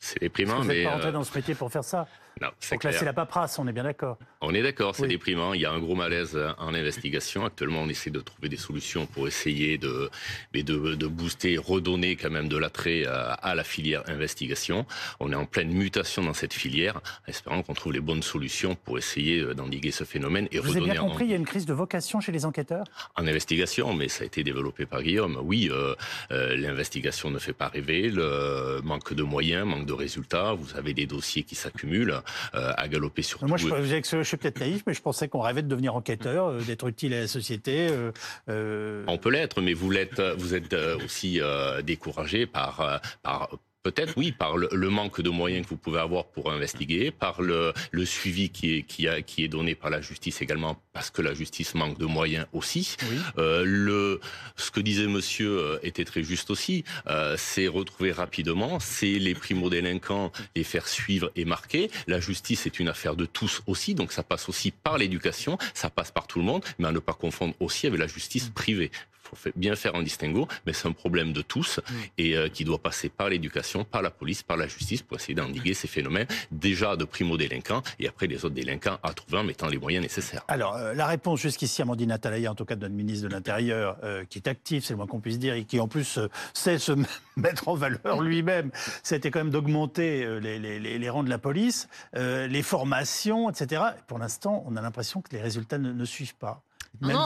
[0.05, 2.07] C'est déprimant, Vous mais pas rentré euh, dans ce métier pour faire ça.
[2.43, 3.03] non, c'est clair.
[3.05, 4.19] la paperasse, on est bien d'accord.
[4.43, 5.09] On est d'accord, c'est Oui.
[5.09, 5.55] déprimant.
[5.55, 7.47] Il y a un gros malaise en investigation.
[7.47, 10.11] Actuellement, on essaie de trouver des solutions pour essayer de,
[10.53, 14.85] mais de, de booster, redonner quand même de l'attrait à, à la filière investigation.
[15.21, 18.99] On est en pleine mutation dans cette filière, espérant qu'on trouve les bonnes solutions pour
[18.99, 21.37] essayer euh, d'endiguer ce phénomène et Vous avez redonner bien en, compris, il y a
[21.39, 22.85] une crise de vocation chez les enquêteurs?
[23.17, 25.39] En investigation, mais ça a été développé par Guillaume.
[25.43, 25.95] Oui, euh,
[26.31, 30.53] euh, l'investigation ne fait pas rêver, le manque de moyens, manque de résultats.
[30.55, 32.21] Vous avez des dossiers qui s'accumulent
[32.55, 35.41] euh, à galoper sur Moi, je, je, je suis peut-être naïf, mais je pensais qu'on
[35.41, 37.89] rêvait de devenir enquêteur, euh, d'être utile à la société.
[37.91, 38.13] euh,
[38.49, 42.99] euh, On peut l'être, mais vous l'êtes, vous êtes euh, aussi euh, découragé par, euh,
[43.23, 43.49] par
[43.85, 47.43] Peut-être oui, par le, le, manque de moyens que vous pouvez avoir pour investiguer, par
[47.43, 51.11] le, le suivi qui est, qui, a, qui est donné par la justice également, parce
[51.11, 52.97] que la justice manque de moyens aussi.
[53.03, 53.19] Oui.
[53.37, 54.21] Euh, le,
[54.57, 59.35] ce que disait monsieur euh, était très juste aussi, euh, c'est retrouver rapidement, c'est les
[59.35, 61.91] primo-délinquants, les faire suivre et marquer.
[62.07, 65.91] La justice est une affaire de tous aussi, donc ça passe aussi par l'éducation, ça
[65.91, 68.91] passe par tout le monde, mais à ne pas confondre aussi avec la justice privée
[69.25, 71.81] faut bien faire un distinguo, mais c'est un problème de tous
[72.19, 75.35] et euh, qui doit passer par l'éducation, par la police, par la justice pour essayer
[75.35, 79.69] d'endiguer ces phénomènes, déjà de primo-délinquants et après les autres délinquants à trouver en mettant
[79.69, 80.45] les moyens nécessaires.
[80.49, 83.97] Alors, euh, la réponse jusqu'ici, Amandine Atalaya, en tout cas de notre ministre de l'Intérieur,
[84.05, 86.19] euh, qui est actif, c'est le moins qu'on puisse dire, et qui en plus
[86.53, 86.93] sait se
[87.37, 88.71] mettre en valeur lui-même,
[89.03, 93.83] c'était quand même d'augmenter les, les, les, rangs de la police, les formations, etc.
[94.07, 96.63] Pour l'instant, on a l'impression que les résultats ne suivent pas.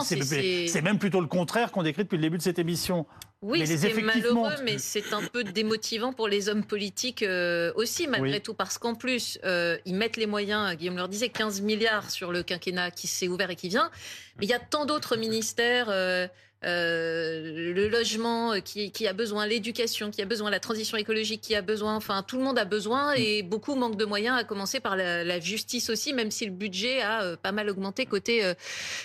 [0.03, 3.05] C'est même plutôt le contraire qu'on décrit depuis le début de cette émission.
[3.41, 8.41] Oui, c'est malheureux, mais c'est un peu démotivant pour les hommes politiques euh, aussi, malgré
[8.41, 12.33] tout, parce qu'en plus, euh, ils mettent les moyens, Guillaume leur disait, 15 milliards sur
[12.33, 13.89] le quinquennat qui s'est ouvert et qui vient,
[14.37, 15.87] mais il y a tant d'autres ministères.
[15.89, 16.27] Euh,
[16.65, 21.39] euh, le logement euh, qui, qui a besoin, l'éducation qui a besoin, la transition écologique
[21.41, 24.43] qui a besoin, enfin tout le monde a besoin et beaucoup manquent de moyens, à
[24.43, 28.05] commencer par la, la justice aussi, même si le budget a euh, pas mal augmenté
[28.05, 28.43] côté,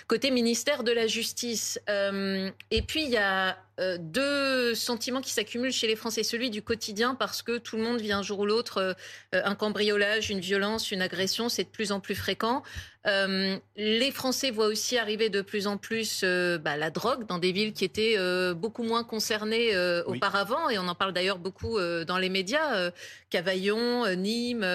[0.09, 1.79] côté ministère de la Justice.
[1.89, 3.57] et puis il y a
[3.99, 6.23] deux sentiments qui s'accumulent chez les Français.
[6.23, 8.97] Celui du quotidien, parce que tout le monde vit un jour ou l'autre
[9.33, 12.63] un cambriolage, une violence, une agression, c'est de plus en plus fréquent.
[13.07, 17.39] Euh, les Français voient aussi arriver de plus en plus euh, bah, la drogue dans
[17.39, 21.79] des villes qui étaient euh, beaucoup moins concernées auparavant, et on en parle d'ailleurs beaucoup
[21.79, 22.91] dans les médias.
[23.35, 24.67] Cavaillon, Nîmes,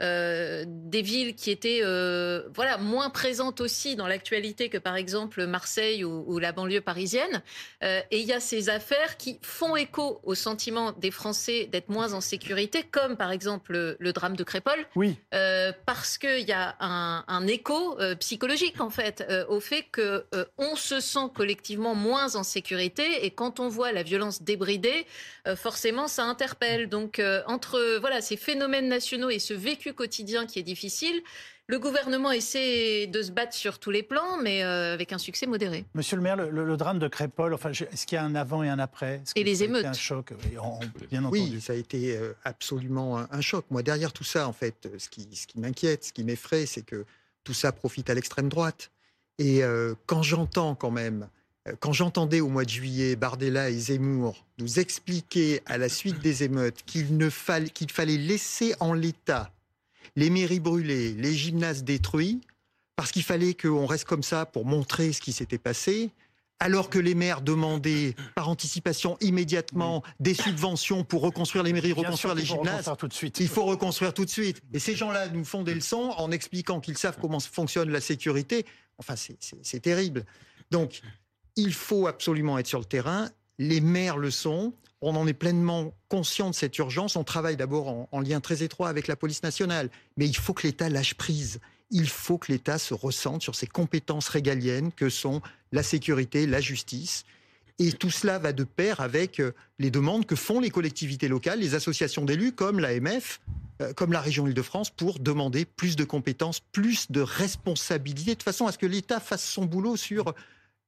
[0.00, 1.80] des villes qui étaient
[2.54, 7.42] voilà moins présentes aussi dans l'actualité que par exemple Marseille ou, la banlieue parisienne.
[7.82, 12.12] et il y a ces affaires qui font écho au sentiment des Français d'être moins
[12.12, 14.86] en sécurité, comme par exemple le, drame de Crépol.
[14.94, 15.16] Oui.
[15.84, 20.24] parce qu'il y a un, un écho euh, psychologique en fait euh, au fait que
[20.34, 25.06] euh, on se sent collectivement moins en sécurité et quand on voit la violence débridée,
[25.56, 26.88] forcément ça interpelle.
[26.88, 31.22] Donc entre voilà ces phénomènes nationaux et ce vécu quotidien qui est difficile.
[31.68, 35.84] Le gouvernement essaie de se battre sur tous les plans, mais avec un succès modéré.
[35.94, 38.68] Monsieur le maire, le, drame de Crépol, enfin, est-ce qu'il y a un avant et
[38.68, 39.20] un après?
[39.34, 39.84] Et les émeutes.
[39.84, 40.32] un choc,
[41.10, 41.40] bien entendu.
[41.40, 43.64] Oui, ça a été absolument un, choc.
[43.70, 46.82] Moi, derrière tout ça, en fait, ce qui, ce qui m'inquiète, ce qui m'effraie, c'est
[46.82, 47.04] que
[47.42, 48.92] tout ça profite à l'extrême droite.
[49.38, 51.26] Et euh, quand j'entends quand même, euh,
[51.80, 56.42] quand j'entendais au mois de juillet Bardella et Zemmour nous expliquer à la suite des
[56.44, 59.52] émeutes qu'il ne fallait, qu'il fallait laisser en l'état
[60.14, 62.40] les mairies brûlées, les gymnases détruits,
[62.96, 66.10] parce qu'il fallait qu'on reste comme ça pour montrer ce qui s'était passé,
[66.58, 72.34] alors que les maires demandaient par anticipation immédiatement des subventions pour reconstruire les mairies, reconstruire
[72.34, 73.38] les gymnases, tout de suite.
[73.40, 74.62] il faut reconstruire tout de suite.
[74.72, 78.64] Et ces gens-là nous font des leçons en expliquant qu'ils savent comment fonctionne la sécurité.
[78.96, 80.24] Enfin, c'est terrible.
[80.70, 81.02] Donc,
[81.56, 83.30] il faut absolument être sur le terrain.
[83.58, 84.72] Les maires le sont.
[85.00, 87.16] On en est pleinement conscient de cette urgence.
[87.16, 89.90] On travaille d'abord en, en lien très étroit avec la police nationale.
[90.16, 93.66] Mais il faut que l'État lâche prise il faut que l'État se ressente sur ses
[93.66, 95.40] compétences régaliennes que sont
[95.72, 97.24] la sécurité, la justice.
[97.78, 101.60] Et tout cela va de pair avec euh, les demandes que font les collectivités locales,
[101.60, 103.40] les associations d'élus comme l'AMF,
[103.82, 108.66] euh, comme la région Île-de-France, pour demander plus de compétences, plus de responsabilités, de façon
[108.66, 110.34] à ce que l'État fasse son boulot sur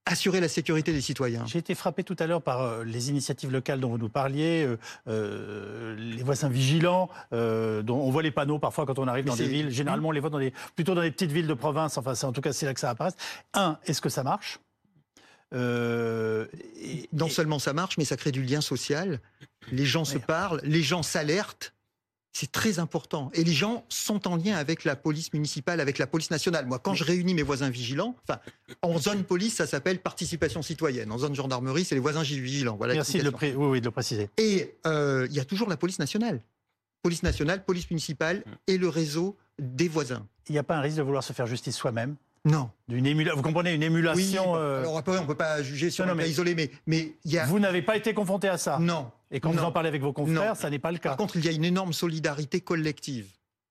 [0.09, 1.45] assurer la sécurité des citoyens.
[1.47, 4.65] J'ai été frappé tout à l'heure par euh, les initiatives locales dont vous nous parliez,
[4.65, 9.37] euh, euh, les voisins vigilants, dont on voit les panneaux parfois quand on arrive dans
[9.37, 9.71] des villes.
[9.71, 10.41] Généralement, on les voit dans
[10.75, 11.99] plutôt dans les petites villes de province.
[11.99, 13.13] Enfin, en tout cas, c'est là que ça apparaît.
[13.55, 14.59] Un, est-ce que ça marche?
[15.53, 19.21] Non seulement ça marche, mais ça crée du lien social.
[19.71, 21.75] Les gens se parlent, les gens s'alertent.
[22.33, 23.31] C'est très important.
[23.35, 26.67] Et les gens sont en lien avec la police municipale, avec la police nationale.
[26.67, 28.41] Moi, quand je réunis mes voisins vigilants, enfin,
[28.83, 31.11] en zone police, ça s'appelle participation citoyenne.
[31.11, 32.77] En zone gendarmerie, c'est les voisins vigilants.
[32.77, 34.31] Voilà Merci de le, oui, oui, de le préciser.
[34.37, 36.41] Et euh, il y a toujours la police nationale.
[37.03, 40.27] Police nationale, police municipale et le réseau des voisins.
[40.49, 42.17] Il n'y a pas un risque de vouloir se faire justice soi-même
[42.49, 42.71] non.
[42.89, 44.53] Vous comprenez une émulation.
[44.53, 47.33] Oui, euh, alors on ne peut pas juger sur un cas isolé, mais, mais il
[47.33, 47.47] y a...
[47.47, 49.11] Vous n'avez pas été confronté à ça Non.
[49.31, 51.11] Et quand vous en parlez avec vos confrères, ça n'est pas le cas.
[51.11, 53.27] Par contre, il y a une énorme solidarité collective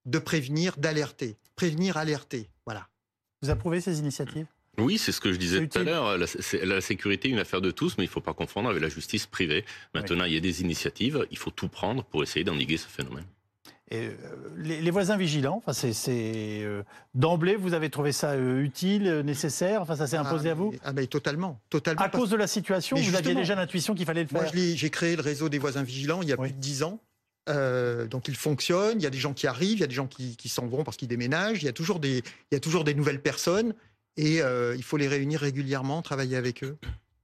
[0.05, 1.35] de prévenir, d'alerter.
[1.55, 2.49] Prévenir, alerter.
[2.65, 2.87] Voilà.
[3.41, 4.45] Vous approuvez ces initiatives?
[4.79, 6.17] Oui, c'est ce que je disais tout à l'heure.
[6.17, 6.27] La,
[6.63, 8.89] la, sécurité est une affaire de tous, mais il ne faut pas confondre avec la
[8.89, 9.65] justice privée.
[9.95, 13.25] Maintenant, il y a des initiatives, il faut tout prendre pour essayer d'endiguer ce phénomène.
[13.89, 14.11] Et, euh,
[14.57, 15.93] les, voisins vigilants, enfin, c'est,
[16.63, 16.83] euh,
[17.15, 19.81] d'emblée, vous avez trouvé ça euh, utile, nécessaire?
[19.81, 20.73] Enfin, ça s'est imposé à vous?
[20.83, 22.01] Ah, mais totalement, totalement.
[22.01, 24.41] À cause de la situation, vous aviez déjà l'intuition qu'il fallait le faire.
[24.41, 26.99] Moi, j'ai créé le réseau des voisins vigilants il y a plus de dix ans.
[27.47, 30.07] donc il fonctionne, il y a des gens qui arrivent, il y a des gens
[30.07, 32.17] qui, s'en vont parce qu'ils déménagent, il y, a toujours des,
[32.51, 33.73] il y a toujours des nouvelles personnes
[34.17, 34.41] et
[34.75, 36.77] il faut les réunir régulièrement, travailler avec eux.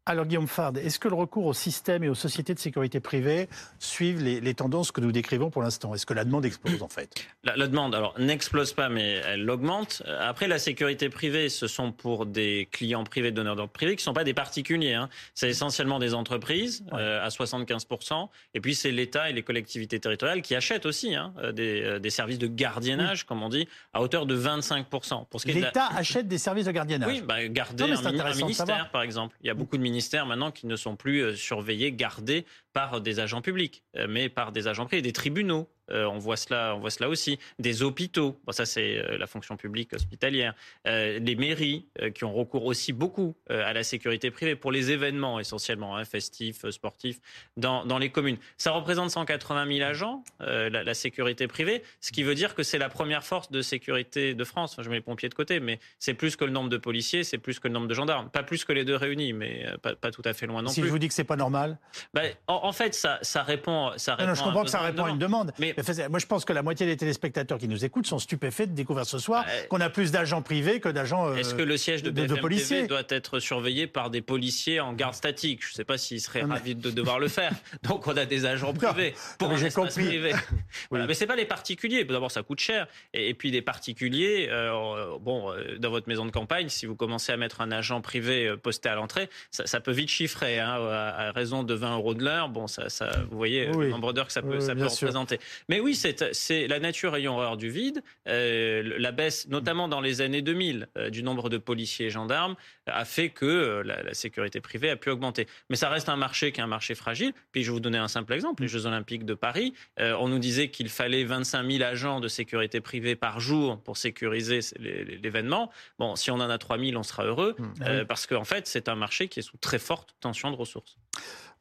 [0.05, 3.47] Alors Guillaume Fard, est-ce que le recours au système et aux sociétés de sécurité privée
[3.79, 5.95] suivent les, tendances que nous décrivons pour l'instant?
[5.95, 7.25] Est-ce que la demande explose en fait?
[7.45, 10.03] La, demande, alors n'explose pas, mais elle augmente.
[10.19, 14.03] Après, la sécurité privée, ce sont pour des clients privés, donneurs d'ordre privés, qui ne
[14.03, 14.93] sont pas des particuliers.
[14.93, 15.07] Hein.
[15.35, 20.41] C'est essentiellement des entreprises euh, à 75%, et puis c'est l'État et les collectivités territoriales
[20.41, 24.25] qui achètent aussi hein, euh, euh, des, services de gardiennage, comme on dit, à hauteur
[24.25, 25.27] de 25%.
[25.45, 29.37] L'État achète des services de gardiennage Oui, bah, garder un, ministère, par exemple.
[29.41, 29.92] Il y a beaucoup de ministères
[30.25, 34.51] maintenant qui ne sont plus euh, surveillés, gardés par des agents publics, euh, mais par
[34.51, 35.69] des agents privés, des tribunaux.
[35.91, 37.39] Euh, on voit cela, on voit cela aussi.
[37.59, 40.53] Des hôpitaux, bon, ça c'est euh, la fonction publique hospitalière.
[40.85, 45.95] les mairies qui ont recours aussi beaucoup à la sécurité privée pour les événements essentiellement
[45.95, 47.19] hein, festifs, sportifs
[47.57, 48.37] dans, dans, les communes.
[48.57, 52.89] Ça représente 180 000 agents, la, sécurité privée, ce qui veut dire que c'est la
[52.89, 54.75] première force de sécurité de France.
[54.79, 57.37] je mets les pompiers de côté, mais c'est plus que le nombre de policiers, c'est
[57.37, 60.11] plus que le nombre de gendarmes, pas plus que les deux réunis, mais pas, pas
[60.11, 60.75] tout à fait loin non plus.
[60.75, 61.77] Si je vous dis que c'est pas normal.
[62.13, 64.29] Ben, en fait, ça, ça répond, ça répond.
[64.29, 65.51] Non, je comprends que ça répond à une demande.
[65.59, 65.72] Mais...
[66.09, 69.05] moi, je pense que la moitié des téléspectateurs qui nous écoutent sont stupéfaits de découvrir
[69.05, 71.29] ce soir qu'on a plus d'agents privés que d'agents.
[71.29, 74.93] Euh, Est-ce que le siège de, de, policiers doit être surveillé par des policiers en
[74.93, 75.63] garde statique?
[75.63, 77.51] Je ne sais pas s'ils seraient ravis de devoir le faire.
[77.83, 80.33] Donc, on a des agents privés pour un espace privé.
[80.89, 81.07] voilà.
[81.07, 82.03] Mais c'est pas les particuliers.
[82.03, 82.88] D'abord, ça coûte cher.
[83.13, 87.31] Et, puis, les particuliers, euh, bon, euh, dans votre maison de campagne, si vous commencez
[87.31, 91.63] à mettre un agent privé posté à l'entrée, ça, peut vite chiffrer hein, à, raison
[91.63, 92.49] de 20 euros de l'heure.
[92.49, 92.88] Bon, ça,
[93.29, 95.39] vous voyez le nombre d'heures que ça peut, ça peut représenter.
[95.69, 98.04] Mais oui, c'est la nature ayant horreur du vide.
[98.28, 102.56] Euh, la baisse, notamment dans les années 2000, euh, du nombre de policiers et gendarmes
[102.86, 105.47] a fait que euh, la, sécurité privée a pu augmenter.
[105.69, 107.34] Mais ça reste un marché qui est un marché fragile.
[107.52, 108.63] Puis je vais vous donner un simple exemple.
[108.63, 112.82] Les Jeux Olympiques de Paris, on nous disait qu'il fallait 25 000 agents de sécurité
[112.82, 115.71] privée par jour pour sécuriser l'événement.
[115.99, 117.56] Bon, si on en a 3 000, on sera heureux.
[117.58, 118.06] Mmh.
[118.08, 120.97] parce qu'en fait, c'est un marché qui est sous très forte tension de ressources.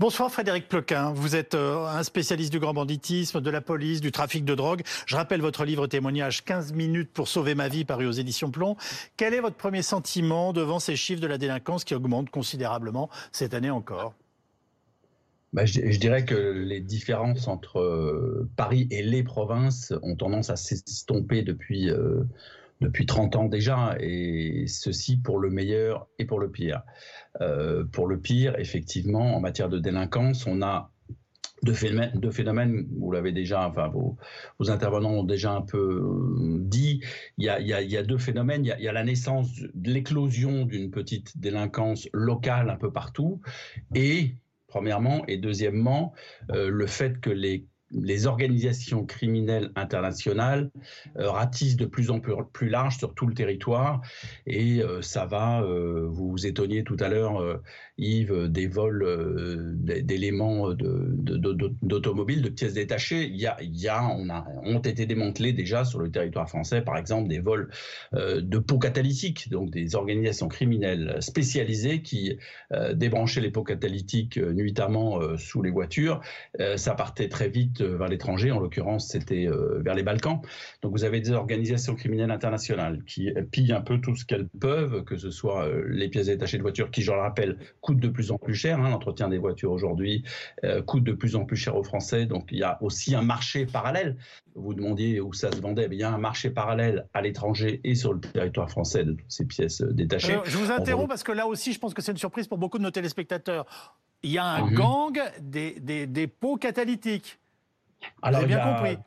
[0.00, 4.10] Bonsoir Frédéric Ploquin, vous êtes euh, un spécialiste du grand banditisme, de la police, du
[4.10, 4.82] trafic de drogue.
[5.06, 8.76] Je rappelle votre livre témoignage 15 minutes pour sauver ma vie paru aux éditions Plomb.
[9.18, 13.52] Quel est votre premier sentiment devant ces chiffres de la délinquance qui augmentent considérablement cette
[13.52, 14.14] année encore?
[15.52, 20.56] Bah, je, dirais que les différences entre euh, Paris et les provinces ont tendance à
[20.56, 22.22] s'estomper depuis, euh,
[22.82, 26.82] depuis 30 ans déjà, et ceci pour le meilleur et pour le pire.
[27.40, 30.90] Euh, pour le pire, effectivement, en matière de délinquance, on a
[31.62, 34.18] deux phénomènes, vous l'avez déjà, enfin vos,
[34.68, 37.02] intervenants ont déjà un peu euh, dit,
[37.38, 37.48] il y
[37.96, 42.92] a, deux phénomènes, il y a, la naissance, l'éclosion d'une petite délinquance locale un peu
[42.92, 43.40] partout,
[43.94, 44.34] et
[44.66, 46.14] premièrement, et deuxièmement,
[46.50, 50.70] euh, le fait que les les organisations criminelles internationales
[51.18, 54.00] euh, ratissent de plus en plus, large sur tout le territoire.
[54.46, 57.60] Et euh, ça va, euh, vous vous étonniez tout à l'heure,
[58.02, 63.26] Yves, des vols d'éléments d'automobiles, de, pièces détachées.
[63.26, 63.46] Il y
[63.88, 67.70] a, on a, ont été démantelés déjà sur le territoire français, par exemple, des vols
[68.12, 72.36] de pots catalytiques, donc des organisations criminelles spécialisées qui
[72.94, 76.20] débranchaient les pots catalytiques nuitamment sous les voitures.
[76.76, 80.40] ça partait très vite euh, vers l'étranger, en l'occurrence c'était euh, vers les Balkans.
[80.82, 85.04] Donc vous avez des organisations criminelles internationales qui pillent un peu tout ce qu'elles peuvent,
[85.04, 88.08] que ce soit euh, les pièces détachées de voitures qui, je le rappelle, coûtent de
[88.08, 88.80] plus en plus cher.
[88.80, 90.24] Hein, L'entretien des voitures aujourd'hui
[90.86, 92.26] coûte de plus en plus cher aux Français.
[92.26, 94.16] Donc il y a aussi un marché parallèle.
[94.54, 95.88] Vous demandiez où ça se vendait.
[95.90, 99.30] il y a un marché parallèle à l'étranger et sur le territoire français de toutes
[99.30, 100.38] ces pièces détachées.
[100.44, 102.78] je vous interromps parce que là aussi, je pense que c'est une surprise pour beaucoup
[102.78, 103.66] de nos téléspectateurs.
[104.22, 104.74] Il y a un mhm.
[104.74, 107.38] gang des, des, des pots catalytiques.
[108.20, 108.98] Alors, J'ai bien compris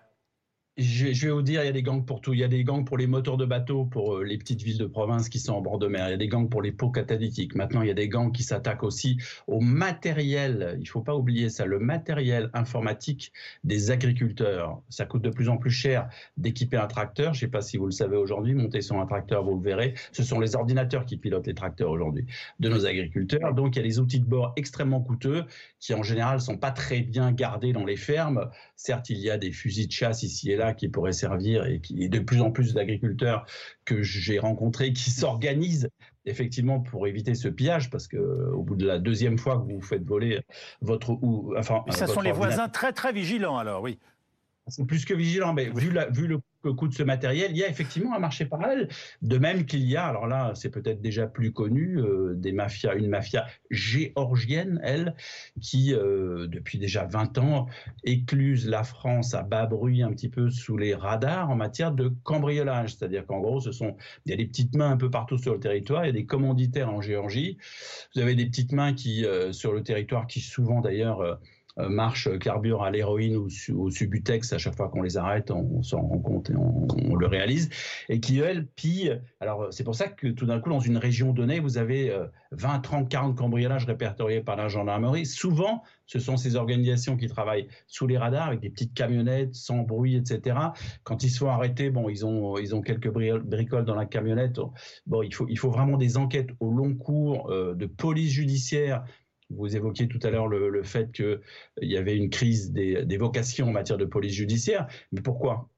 [0.78, 2.34] je, vais vous dire, il y a des gangs pour tout.
[2.34, 4.78] Il y a des gangs pour les moteurs de bateaux, pour euh, les petites villes
[4.78, 6.10] de province qui sont en bord de mer.
[6.10, 7.56] Il y a des gangs pour les pots catalytiques.
[7.56, 10.74] Maintenant, il y a des gangs qui s'attaquent aussi au matériel.
[10.76, 13.32] Il ne faut pas oublier ça, le matériel informatique
[13.64, 14.82] des agriculteurs.
[14.90, 17.34] Ça coûte de plus en plus cher d'équiper un tracteur.
[17.34, 19.64] Je ne sais pas si vous le savez aujourd'hui, monter sur un tracteur, vous le
[19.64, 19.94] verrez.
[20.12, 22.26] Ce sont les ordinateurs qui pilotent les tracteurs aujourd'hui
[22.60, 23.54] de nos agriculteurs.
[23.54, 25.46] Donc, il y a des outils de bord extrêmement coûteux
[25.80, 28.50] qui, en général, sont pas très bien gardés dans les fermes.
[28.76, 31.80] Certes, il y a des fusils de chasse ici et là qui pourrait servir et
[31.80, 33.46] qui de plus en plus d'agriculteurs
[33.86, 35.90] que j'ai rencontrés qui s'organisent
[36.26, 39.82] effectivement pour éviter ce pillage parce que au bout de la deuxième fois que vous
[39.82, 40.42] faites voler
[40.82, 44.00] votre ou enfin ça sont les voisins très très vigilants alors oui
[44.68, 46.40] C'est plus que vigilant, mais vu, la, vu le
[46.74, 48.88] coût de ce matériel, il y a effectivement un marché parallèle.
[49.22, 52.96] De même qu'il y a, alors là, c'est peut-être déjà plus connu, euh, des mafias,
[52.96, 55.16] une mafia géorgienne, elle,
[55.62, 57.68] qui, euh, depuis déjà 20 ans,
[58.04, 62.12] écluse la France à bas bruit un petit peu sous les radars en matière de
[62.24, 62.96] cambriolage.
[62.96, 65.54] C'est-à-dire qu'en gros, ce sont, il y a des petites mains un peu partout sur
[65.54, 67.58] le territoire, il y a des commanditaires en Géorgie.
[68.16, 71.40] Vous avez des petites mains qui, euh, sur le territoire, qui souvent d'ailleurs
[71.78, 75.84] marche euh, carbure à l'héroïne ou au subutex à chaque fois qu'on les arrête, on,
[75.84, 77.70] s'en rend compte et on, le réalise,
[78.10, 79.20] et qui, elles, pillent.
[79.40, 82.14] Alors, c'est pour ça que tout d'un coup, dans une région donnée, vous avez
[82.52, 85.26] 20, 30, 40 cambriolages répertoriés par la gendarmerie.
[85.26, 89.80] Souvent, ce sont ces organisations qui travaillent sous les radars avec des petites camionnettes, sans
[89.80, 90.58] bruit, etc.
[91.04, 94.60] Quand ils se font arrêter, bon, ils ont, ils ont quelques bricoles dans la camionnette.
[95.08, 99.04] Bon, il faut, il faut vraiment des enquêtes au long cours euh, de police judiciaire
[99.50, 101.40] vous évoquiez tout à l'heure le, fait qu'il
[101.82, 104.88] y avait une crise des, vocations en matière de police judiciaire.
[105.12, 105.70] Mais pourquoi?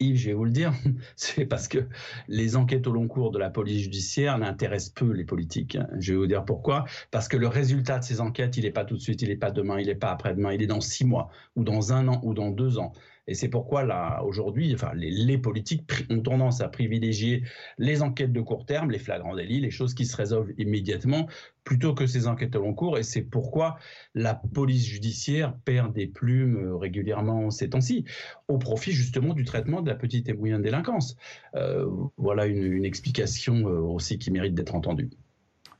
[0.00, 0.72] Yves, je vais vous le dire,
[1.16, 1.86] c'est parce que
[2.26, 5.78] les enquêtes au long cours de la police judiciaire n'intéressent peu les politiques.
[5.98, 6.84] Je vais vous dire pourquoi.
[7.10, 9.36] Parce que le résultat de ces enquêtes, il n'est pas tout de suite, il n'est
[9.36, 12.20] pas demain, il n'est pas après-demain, il est dans six mois, ou dans un an,
[12.24, 12.92] ou dans deux ans.
[13.28, 17.44] Et c'est pourquoi là, aujourd'hui, enfin, les, politiques ont tendance à privilégier
[17.78, 21.28] les enquêtes de court terme, les flagrants délits, les choses qui se résolvent immédiatement,
[21.62, 22.98] plutôt que ces enquêtes au long cours.
[22.98, 23.78] Et c'est pourquoi
[24.14, 28.04] la police judiciaire perd des plumes euh, régulièrement ces temps-ci,
[28.48, 31.16] au profit justement du traitement de la petite et moyenne délinquance.
[31.54, 35.10] Euh, voilà une, explication euh, aussi qui mérite d'être entendue.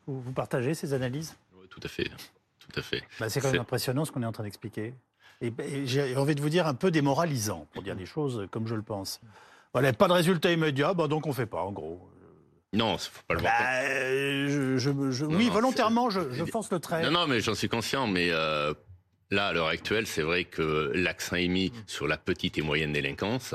[0.06, 1.36] Vous, partagez ces analyses?
[1.60, 2.08] Oui, Tout à fait.
[2.60, 3.02] Tout à fait.
[3.18, 4.94] Bah, c'est quand même impressionnant ce qu'on est en train d'expliquer.
[5.42, 5.52] Et,
[5.86, 8.82] j'ai envie de vous dire un peu démoralisant, pour dire les choses comme je le
[8.82, 9.20] pense.
[9.72, 12.00] Voilà, pas de résultat immédiat, bah donc on fait pas, en gros.
[12.72, 13.52] Non, faut pas le voir.
[13.52, 17.02] Bah, oui, volontairement, je, force le trait.
[17.02, 18.72] Non, non, mais j'en suis conscient, mais euh,
[19.30, 22.92] là, à l'heure actuelle, c'est vrai que l'accent est mis sur la petite et moyenne
[22.92, 23.54] délinquance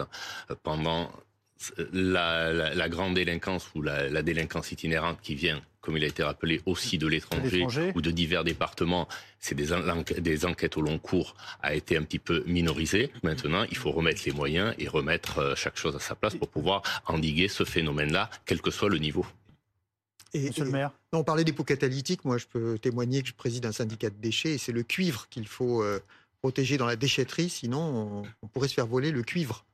[0.52, 1.10] euh, pendant
[1.94, 6.98] la, grande délinquance ou la, délinquance itinérante qui vient, comme il a été rappelé, aussi
[6.98, 9.08] de l'étranger ou de divers départements,
[9.40, 9.70] c'est des,
[10.20, 13.12] des, enquêtes au long cours, a été un petit peu minorisé.
[13.24, 16.50] Maintenant, il faut remettre les moyens et remettre euh, chaque chose à sa place pour
[16.50, 19.26] pouvoir endiguer ce phénomène-là, quel que soit le niveau.
[20.34, 22.26] Et, Monsieur le maire On parlait des pots catalytiques.
[22.26, 25.28] Moi, je peux témoigner que je préside un syndicat de déchets et c'est le cuivre
[25.30, 26.00] qu'il faut euh,
[26.42, 29.66] protéger dans la déchetterie, sinon on pourrait se faire voler le cuivre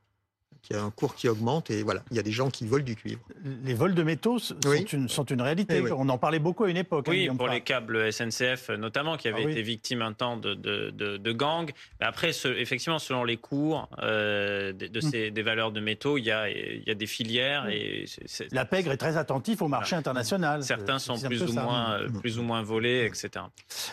[0.70, 2.66] il y a un cours qui augmente et voilà, il y a des gens qui
[2.66, 3.20] volent du cuivre.
[3.64, 4.54] Les vols de métaux sont,
[4.92, 5.82] une, sont une, réalité.
[5.84, 7.08] Eh On en parlait beaucoup à une époque.
[7.08, 10.54] Hein, oui, pour les câbles SNCF notamment, qui avaient ah été victimes un temps de,
[10.54, 11.70] de, de, gangs.
[12.00, 15.10] Mais après, effectivement, selon les cours euh, de, hum.
[15.10, 17.68] ces, des valeurs de métaux, il y a, il y a des filières.
[17.68, 18.04] Et
[18.52, 20.62] La pègre est très attentive au marché international.
[20.62, 23.44] Certains sont plus ou, moins, euh, plus ou moins volés, etc.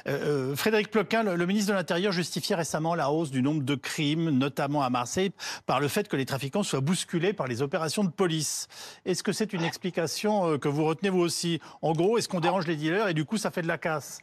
[0.07, 3.76] Euh, Frédéric Ploquin, le, le ministre de l'Intérieur, justifiait récemment la hausse du nombre de
[3.76, 5.32] crimes, notamment à Marseille,
[5.65, 8.68] par le fait que les trafiquants soit bousculé par les opérations de police.
[9.05, 11.59] Est-ce que c'est une explication euh, que vous retenez vous aussi?
[11.82, 14.20] En gros, est-ce qu'on dérange les dealers et du coup ça fait de la casse?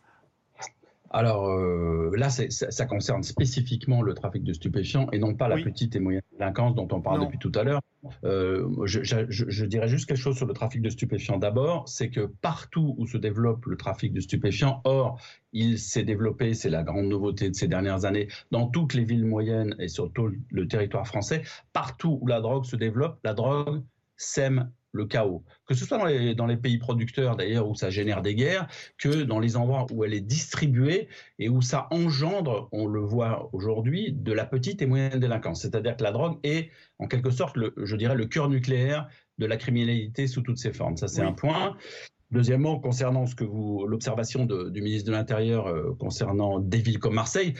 [1.10, 5.96] Alors euh, là, ça, concerne spécifiquement le trafic de stupéfiants et non pas la petite
[5.96, 7.80] et moyenne délinquance dont on parle depuis tout à l'heure.
[8.24, 11.38] Euh, je, dirais juste quelque chose sur le trafic de stupéfiants.
[11.38, 15.20] D'abord, c'est que partout où se développe le trafic de stupéfiants, or,
[15.52, 19.24] il s'est développé, c'est la grande nouveauté de ces dernières années, dans toutes les villes
[19.24, 21.42] moyennes et surtout le territoire français,
[21.72, 23.82] partout où la drogue se développe, la drogue
[24.16, 25.42] sème le chaos.
[25.66, 28.66] Que ce soit dans les, dans les pays producteurs, d'ailleurs, où ça génère des guerres,
[28.98, 33.48] que dans les endroits où elle est distribuée et où ça engendre, on le voit
[33.52, 35.62] aujourd'hui, de la petite et moyenne délinquance.
[35.62, 39.46] C'est-à-dire que la drogue est, en quelque sorte, le, je dirais, le cœur nucléaire de
[39.46, 40.96] la criminalité sous toutes ses formes.
[40.96, 41.76] Ça, c'est un point.
[42.30, 47.14] Deuxièmement, concernant ce que vous, l'observation du ministre de l'Intérieur euh, concernant des villes comme
[47.14, 47.54] Marseille,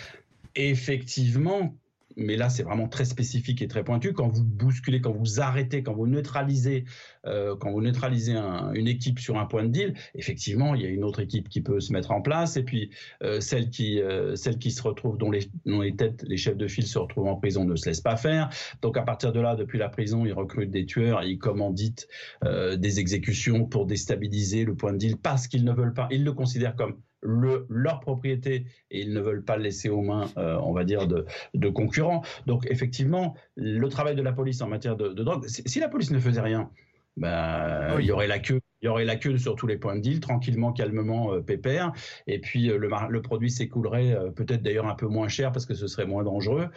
[0.54, 1.74] effectivement,
[2.16, 4.12] mais là c'est vraiment très spécifique et très pointu.
[4.12, 6.84] Quand vous bousculez, quand vous arrêtez, quand vous neutralisez,
[7.26, 10.88] euh, quand vous neutralisez une équipe sur un point de deal, effectivement il y a
[10.88, 12.90] une autre équipe qui peut se mettre en place et puis
[13.22, 16.56] euh, celle qui euh, celle qui se retrouve dont les, dont les têtes, les chefs
[16.56, 18.48] de file se retrouvent en prison ne se laissent pas faire.
[18.82, 22.08] Donc à partir de là, depuis la prison, ils recrutent des tueurs, ils commanditent
[22.44, 26.32] des exécutions pour déstabiliser le point de deal parce qu'ils ne veulent pas, ils le
[26.32, 30.72] considèrent comme leur propriété et ils ne veulent pas le laisser aux mains, euh, on
[30.72, 32.22] va dire, de, concurrents.
[32.46, 36.18] Donc effectivement, le travail de la police en matière de, drogue, si, la police ne
[36.18, 36.70] faisait rien,
[37.16, 38.60] ben, il y aurait la queue.
[38.80, 41.92] Il y aurait la queue sur tous les points de deal, tranquillement, calmement, euh, pépère.
[42.28, 45.74] Et puis euh, le, le, produit s'écoulerait peut-être d'ailleurs un peu moins cher parce que
[45.74, 46.68] ce serait moins dangereux.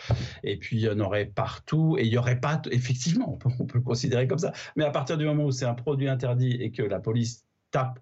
[0.44, 1.98] Et puis il y en aurait partout.
[2.00, 4.52] Et il n'y aurait pas, effectivement, on peut, on peut, le considérer comme ça.
[4.76, 8.00] Mais à partir du moment où c'est un produit interdit et que la police tape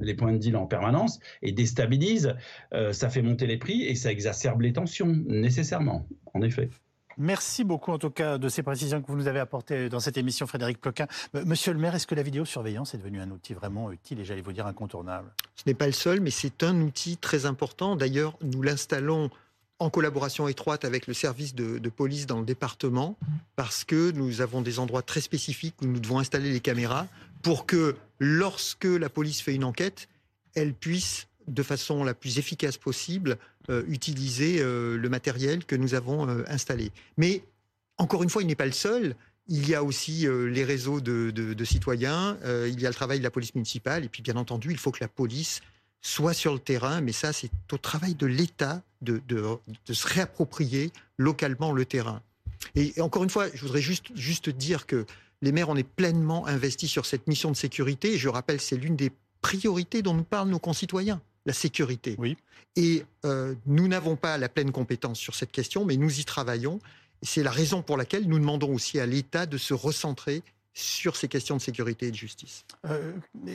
[0.00, 2.34] les points de deal en permanence et déstabilise,
[2.72, 6.70] euh, ça fait monter les prix et ça exacerbe les tensions, nécessairement, en effet.
[7.20, 10.16] Merci beaucoup en tout cas de ces précisions que vous nous avez apportées dans cette
[10.16, 11.08] émission, Frédéric Ploquin.
[11.34, 14.20] Monsieur le maire, est-ce que la vidéosurveillance est devenue un outil vraiment utile?
[14.20, 17.44] Et j'allais vous dire incontournable Ce n'est pas le seul, mais c'est un outil très
[17.44, 17.96] important.
[17.96, 19.30] D'ailleurs, nous l'installons
[19.80, 23.16] en collaboration étroite avec le service de, de, police dans le département,
[23.56, 27.06] parce que nous avons des endroits très spécifiques où nous devons installer les caméras
[27.42, 30.08] pour que lorsque la police fait une enquête,
[30.54, 33.38] elle puisse de façon la plus efficace possible
[33.70, 36.90] euh, utiliser euh, le matériel que nous avons euh, installé.
[37.16, 37.42] Mais
[37.96, 39.14] encore une fois, il n'est pas le seul.
[39.46, 43.30] Il y a aussi les réseaux de, citoyens, il y a le travail de la
[43.30, 45.62] police municipale, et puis bien entendu, il faut que la police
[46.02, 49.22] soit sur le terrain, mais ça, c'est au travail de l'État de,
[49.90, 52.20] se réapproprier localement le terrain.
[52.74, 55.06] Et, encore une fois, je voudrais juste dire que
[55.42, 58.14] les maires, on est pleinement investis sur cette mission de sécurité.
[58.14, 62.14] Et je rappelle, c'est l'une des priorités dont nous parlent nos concitoyens la sécurité.
[62.18, 62.36] Oui.
[62.76, 66.78] Et euh, nous n'avons pas la pleine compétence sur cette question, mais nous y travaillons.
[67.22, 70.42] C'est la raison pour laquelle nous demandons aussi à l'État de se recentrer
[70.78, 72.64] sur ces questions de sécurité et de justice.
[72.86, 73.12] Euh,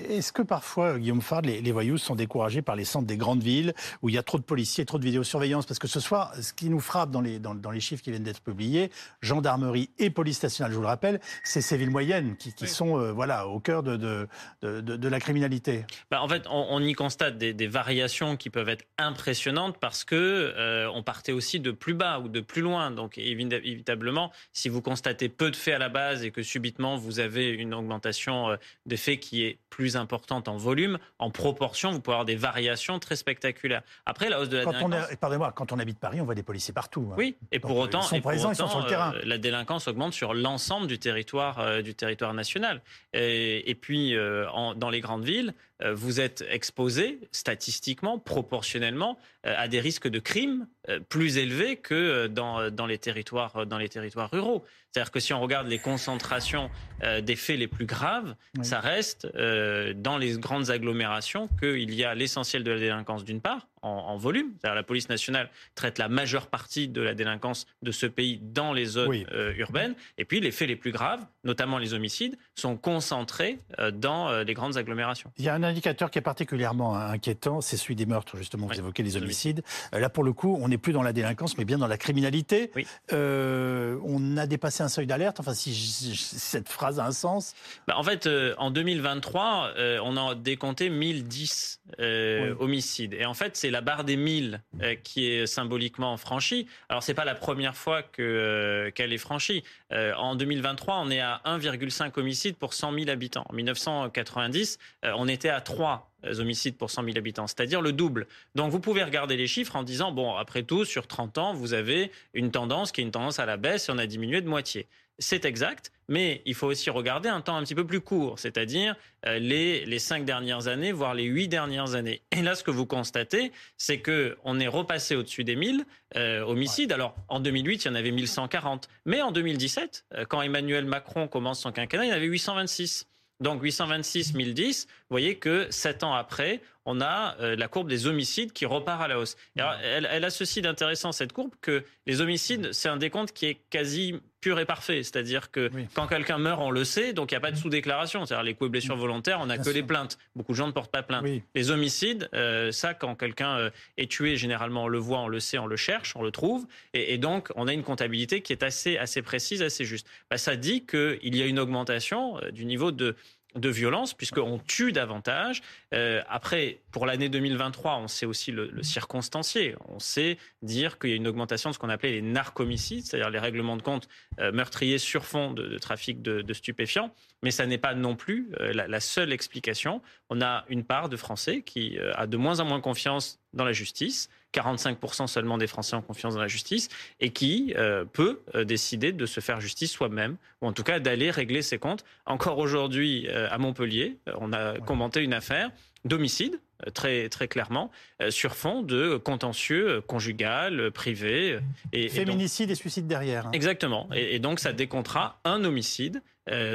[0.10, 3.42] Est-ce que parfois, Guillaume Fard, les, les, voyous sont découragés par les centres des grandes
[3.42, 5.66] villes où il y a trop de policiers, trop de vidéosurveillance?
[5.66, 8.12] Parce que ce soir, ce qui nous frappe dans les, dans, dans les chiffres qui
[8.12, 12.36] viennent d'être publiés, gendarmerie et police nationale, je vous le rappelle, c'est ces villes moyennes
[12.36, 12.70] qui, qui oui.
[12.70, 14.28] sont euh, voilà, au cœur de, de,
[14.62, 15.86] de, de la criminalité.
[16.12, 20.04] Bah, en fait, on, on, y constate des, des, variations qui peuvent être impressionnantes parce
[20.04, 22.92] que euh, on partait aussi de plus bas ou de plus loin.
[22.92, 27.13] Donc évitablement, si vous constatez peu de faits à la base et que subitement vous
[27.14, 28.56] vous avez une augmentation euh,
[28.86, 33.00] de faits qui est plus importante en volume, en proportion, vous pouvez avoir des variations
[33.00, 33.82] très spectaculaires.
[34.06, 35.16] Après, la hausse de la quand délinquance...
[35.20, 37.10] Pardonnez-moi, quand on habite Paris, on voit des policiers partout.
[37.12, 37.16] Hein.
[37.18, 39.14] Oui, et Donc, pour autant, ils sont et présents, autant, ils sont sur le terrain.
[39.16, 42.82] Euh, la délinquance augmente sur l'ensemble du territoire, euh, du territoire national.
[43.14, 49.18] Et, et puis, euh, en, dans les grandes villes, euh, vous êtes exposé statistiquement, proportionnellement,
[49.46, 50.68] euh, à des risques de crimes
[51.10, 54.64] plus élevés que dans, dans, les territoires, dans les territoires ruraux.
[54.94, 56.70] C'est-à-dire que si on regarde les concentrations
[57.02, 58.64] euh, des faits les plus graves, oui.
[58.64, 63.42] ça reste euh, dans les grandes agglomérations qu'il y a l'essentiel de la délinquance d'une
[63.42, 64.52] part, en, en volume.
[64.64, 68.86] La police nationale traite la majeure partie de la délinquance de ce pays dans les
[68.86, 69.26] zones oui.
[69.32, 69.96] euh, urbaines.
[70.18, 74.44] Et puis les faits les plus graves, notamment les homicides, sont concentrés euh, dans euh,
[74.44, 75.32] les grandes agglomérations.
[75.38, 78.68] Il y a un indicateur qui est particulièrement inquiétant, c'est celui des meurtres, justement.
[78.68, 78.80] Vous oui.
[78.80, 79.64] évoquez les homicides.
[79.92, 82.72] là, pour le coup, on n'est plus dans la délinquance, mais bien dans la criminalité.
[83.12, 87.54] On a dépassé un seuil d'alerte Enfin, si, cette phrase a un sens
[87.88, 92.58] bah, En fait, euh, en 2023, euh, on a décompté 1010 euh, oui.
[92.60, 93.14] homicides.
[93.14, 94.62] Et en fait, c'est la barre des 1000
[95.04, 96.68] qui est symboliquement franchie.
[96.90, 99.64] Alors, c'est pas la première fois que, qu'elle est franchie.
[99.92, 103.46] en 2023, on est à 1,5 homicides pour 100 000 habitants.
[103.50, 106.10] En 1990, on était à 3
[106.40, 108.28] homicides pour 100 000 habitants, c'est-à-dire le double.
[108.56, 111.74] Donc vous pouvez regarder les chiffres en disant, bon, après tout, sur 30 ans, vous
[111.74, 114.48] avez une tendance qui est une tendance à la baisse et on a diminué de
[114.48, 114.88] moitié.
[115.20, 118.96] C'est exact, mais il faut aussi regarder un temps un petit peu plus court, c'est-à-dire
[119.28, 122.24] euh, les, les cinq dernières années, voire les huit dernières années.
[122.32, 125.86] Et là, ce que vous constatez, c'est que on est repassé au-dessus des 1000
[126.16, 126.92] euh, homicides.
[126.92, 128.90] Alors, en 2008, il y en avait 1140.
[129.06, 133.08] Mais en 2017, euh, quand Emmanuel Macron commence son quinquennat, il y en avait 826.
[133.40, 138.08] Donc 826 1010, vous voyez que sept ans après, on a euh, la courbe des
[138.08, 139.36] homicides qui repart à la hausse.
[139.58, 143.46] Alors, elle, elle, a ceci d'intéressant, cette courbe, que les homicides, c'est un décompte qui
[143.46, 145.04] est quasi pur et parfait.
[145.04, 145.88] C'est-à-dire que oui.
[145.94, 148.26] quand quelqu'un meurt, on le sait, donc il n'y a pas de sous-déclaration.
[148.26, 149.74] C'est-à-dire les coups et blessures volontaires, on n'a que sûr.
[149.74, 150.18] les plaintes.
[150.36, 151.24] Beaucoup de gens ne portent pas plainte.
[151.24, 151.42] Oui.
[151.56, 155.40] Les homicides, euh, ça, quand quelqu'un euh, est tué, généralement, on le voit, on le
[155.40, 156.68] sait, on le cherche, on le trouve.
[156.94, 160.08] Et, et donc, on a une comptabilité qui est assez, assez précise, assez juste.
[160.30, 163.16] Bah, ça dit qu'il y a une augmentation du niveau de
[163.56, 165.62] de violence puisqu'on tue davantage.
[165.94, 169.76] Euh, après, pour l'année 2023, on sait aussi le, circonstancier.
[169.88, 173.30] On sait dire qu'il y a une augmentation de ce qu'on appelait les narcomicides, c'est-à-dire
[173.30, 174.08] les règlements de compte
[174.40, 177.14] euh, meurtriers sur fond de, trafic de, stupéfiants.
[177.42, 180.02] Mais ça n'est pas non plus euh, la, seule explication.
[180.30, 183.74] On a une part de Français qui a de moins en moins confiance dans la
[183.74, 184.30] justice.
[184.54, 186.90] 45% seulement des Français ont confiance dans la justice
[187.20, 191.00] et qui euh, peut euh, décider de se faire justice soi-même ou en tout cas
[191.00, 192.06] d'aller régler ses comptes.
[192.26, 195.72] Encore aujourd'hui euh, à Montpellier, on a commenté une affaire
[196.06, 196.60] d'homicide
[196.94, 197.92] très très clairement
[198.30, 201.60] sur fond de contentieux conjugal privé
[201.94, 203.48] et féminicide et, donc, et suicide derrière.
[203.48, 203.52] Hein.
[203.54, 204.10] Exactement.
[204.14, 206.22] Et, et, donc ça décomptera un homicide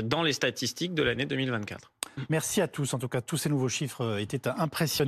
[0.03, 1.93] dans les statistiques de l'année 2024.
[2.29, 2.95] Merci à tous.
[2.95, 5.07] En tout cas, tous ces nouveaux chiffres étaient impressionnants.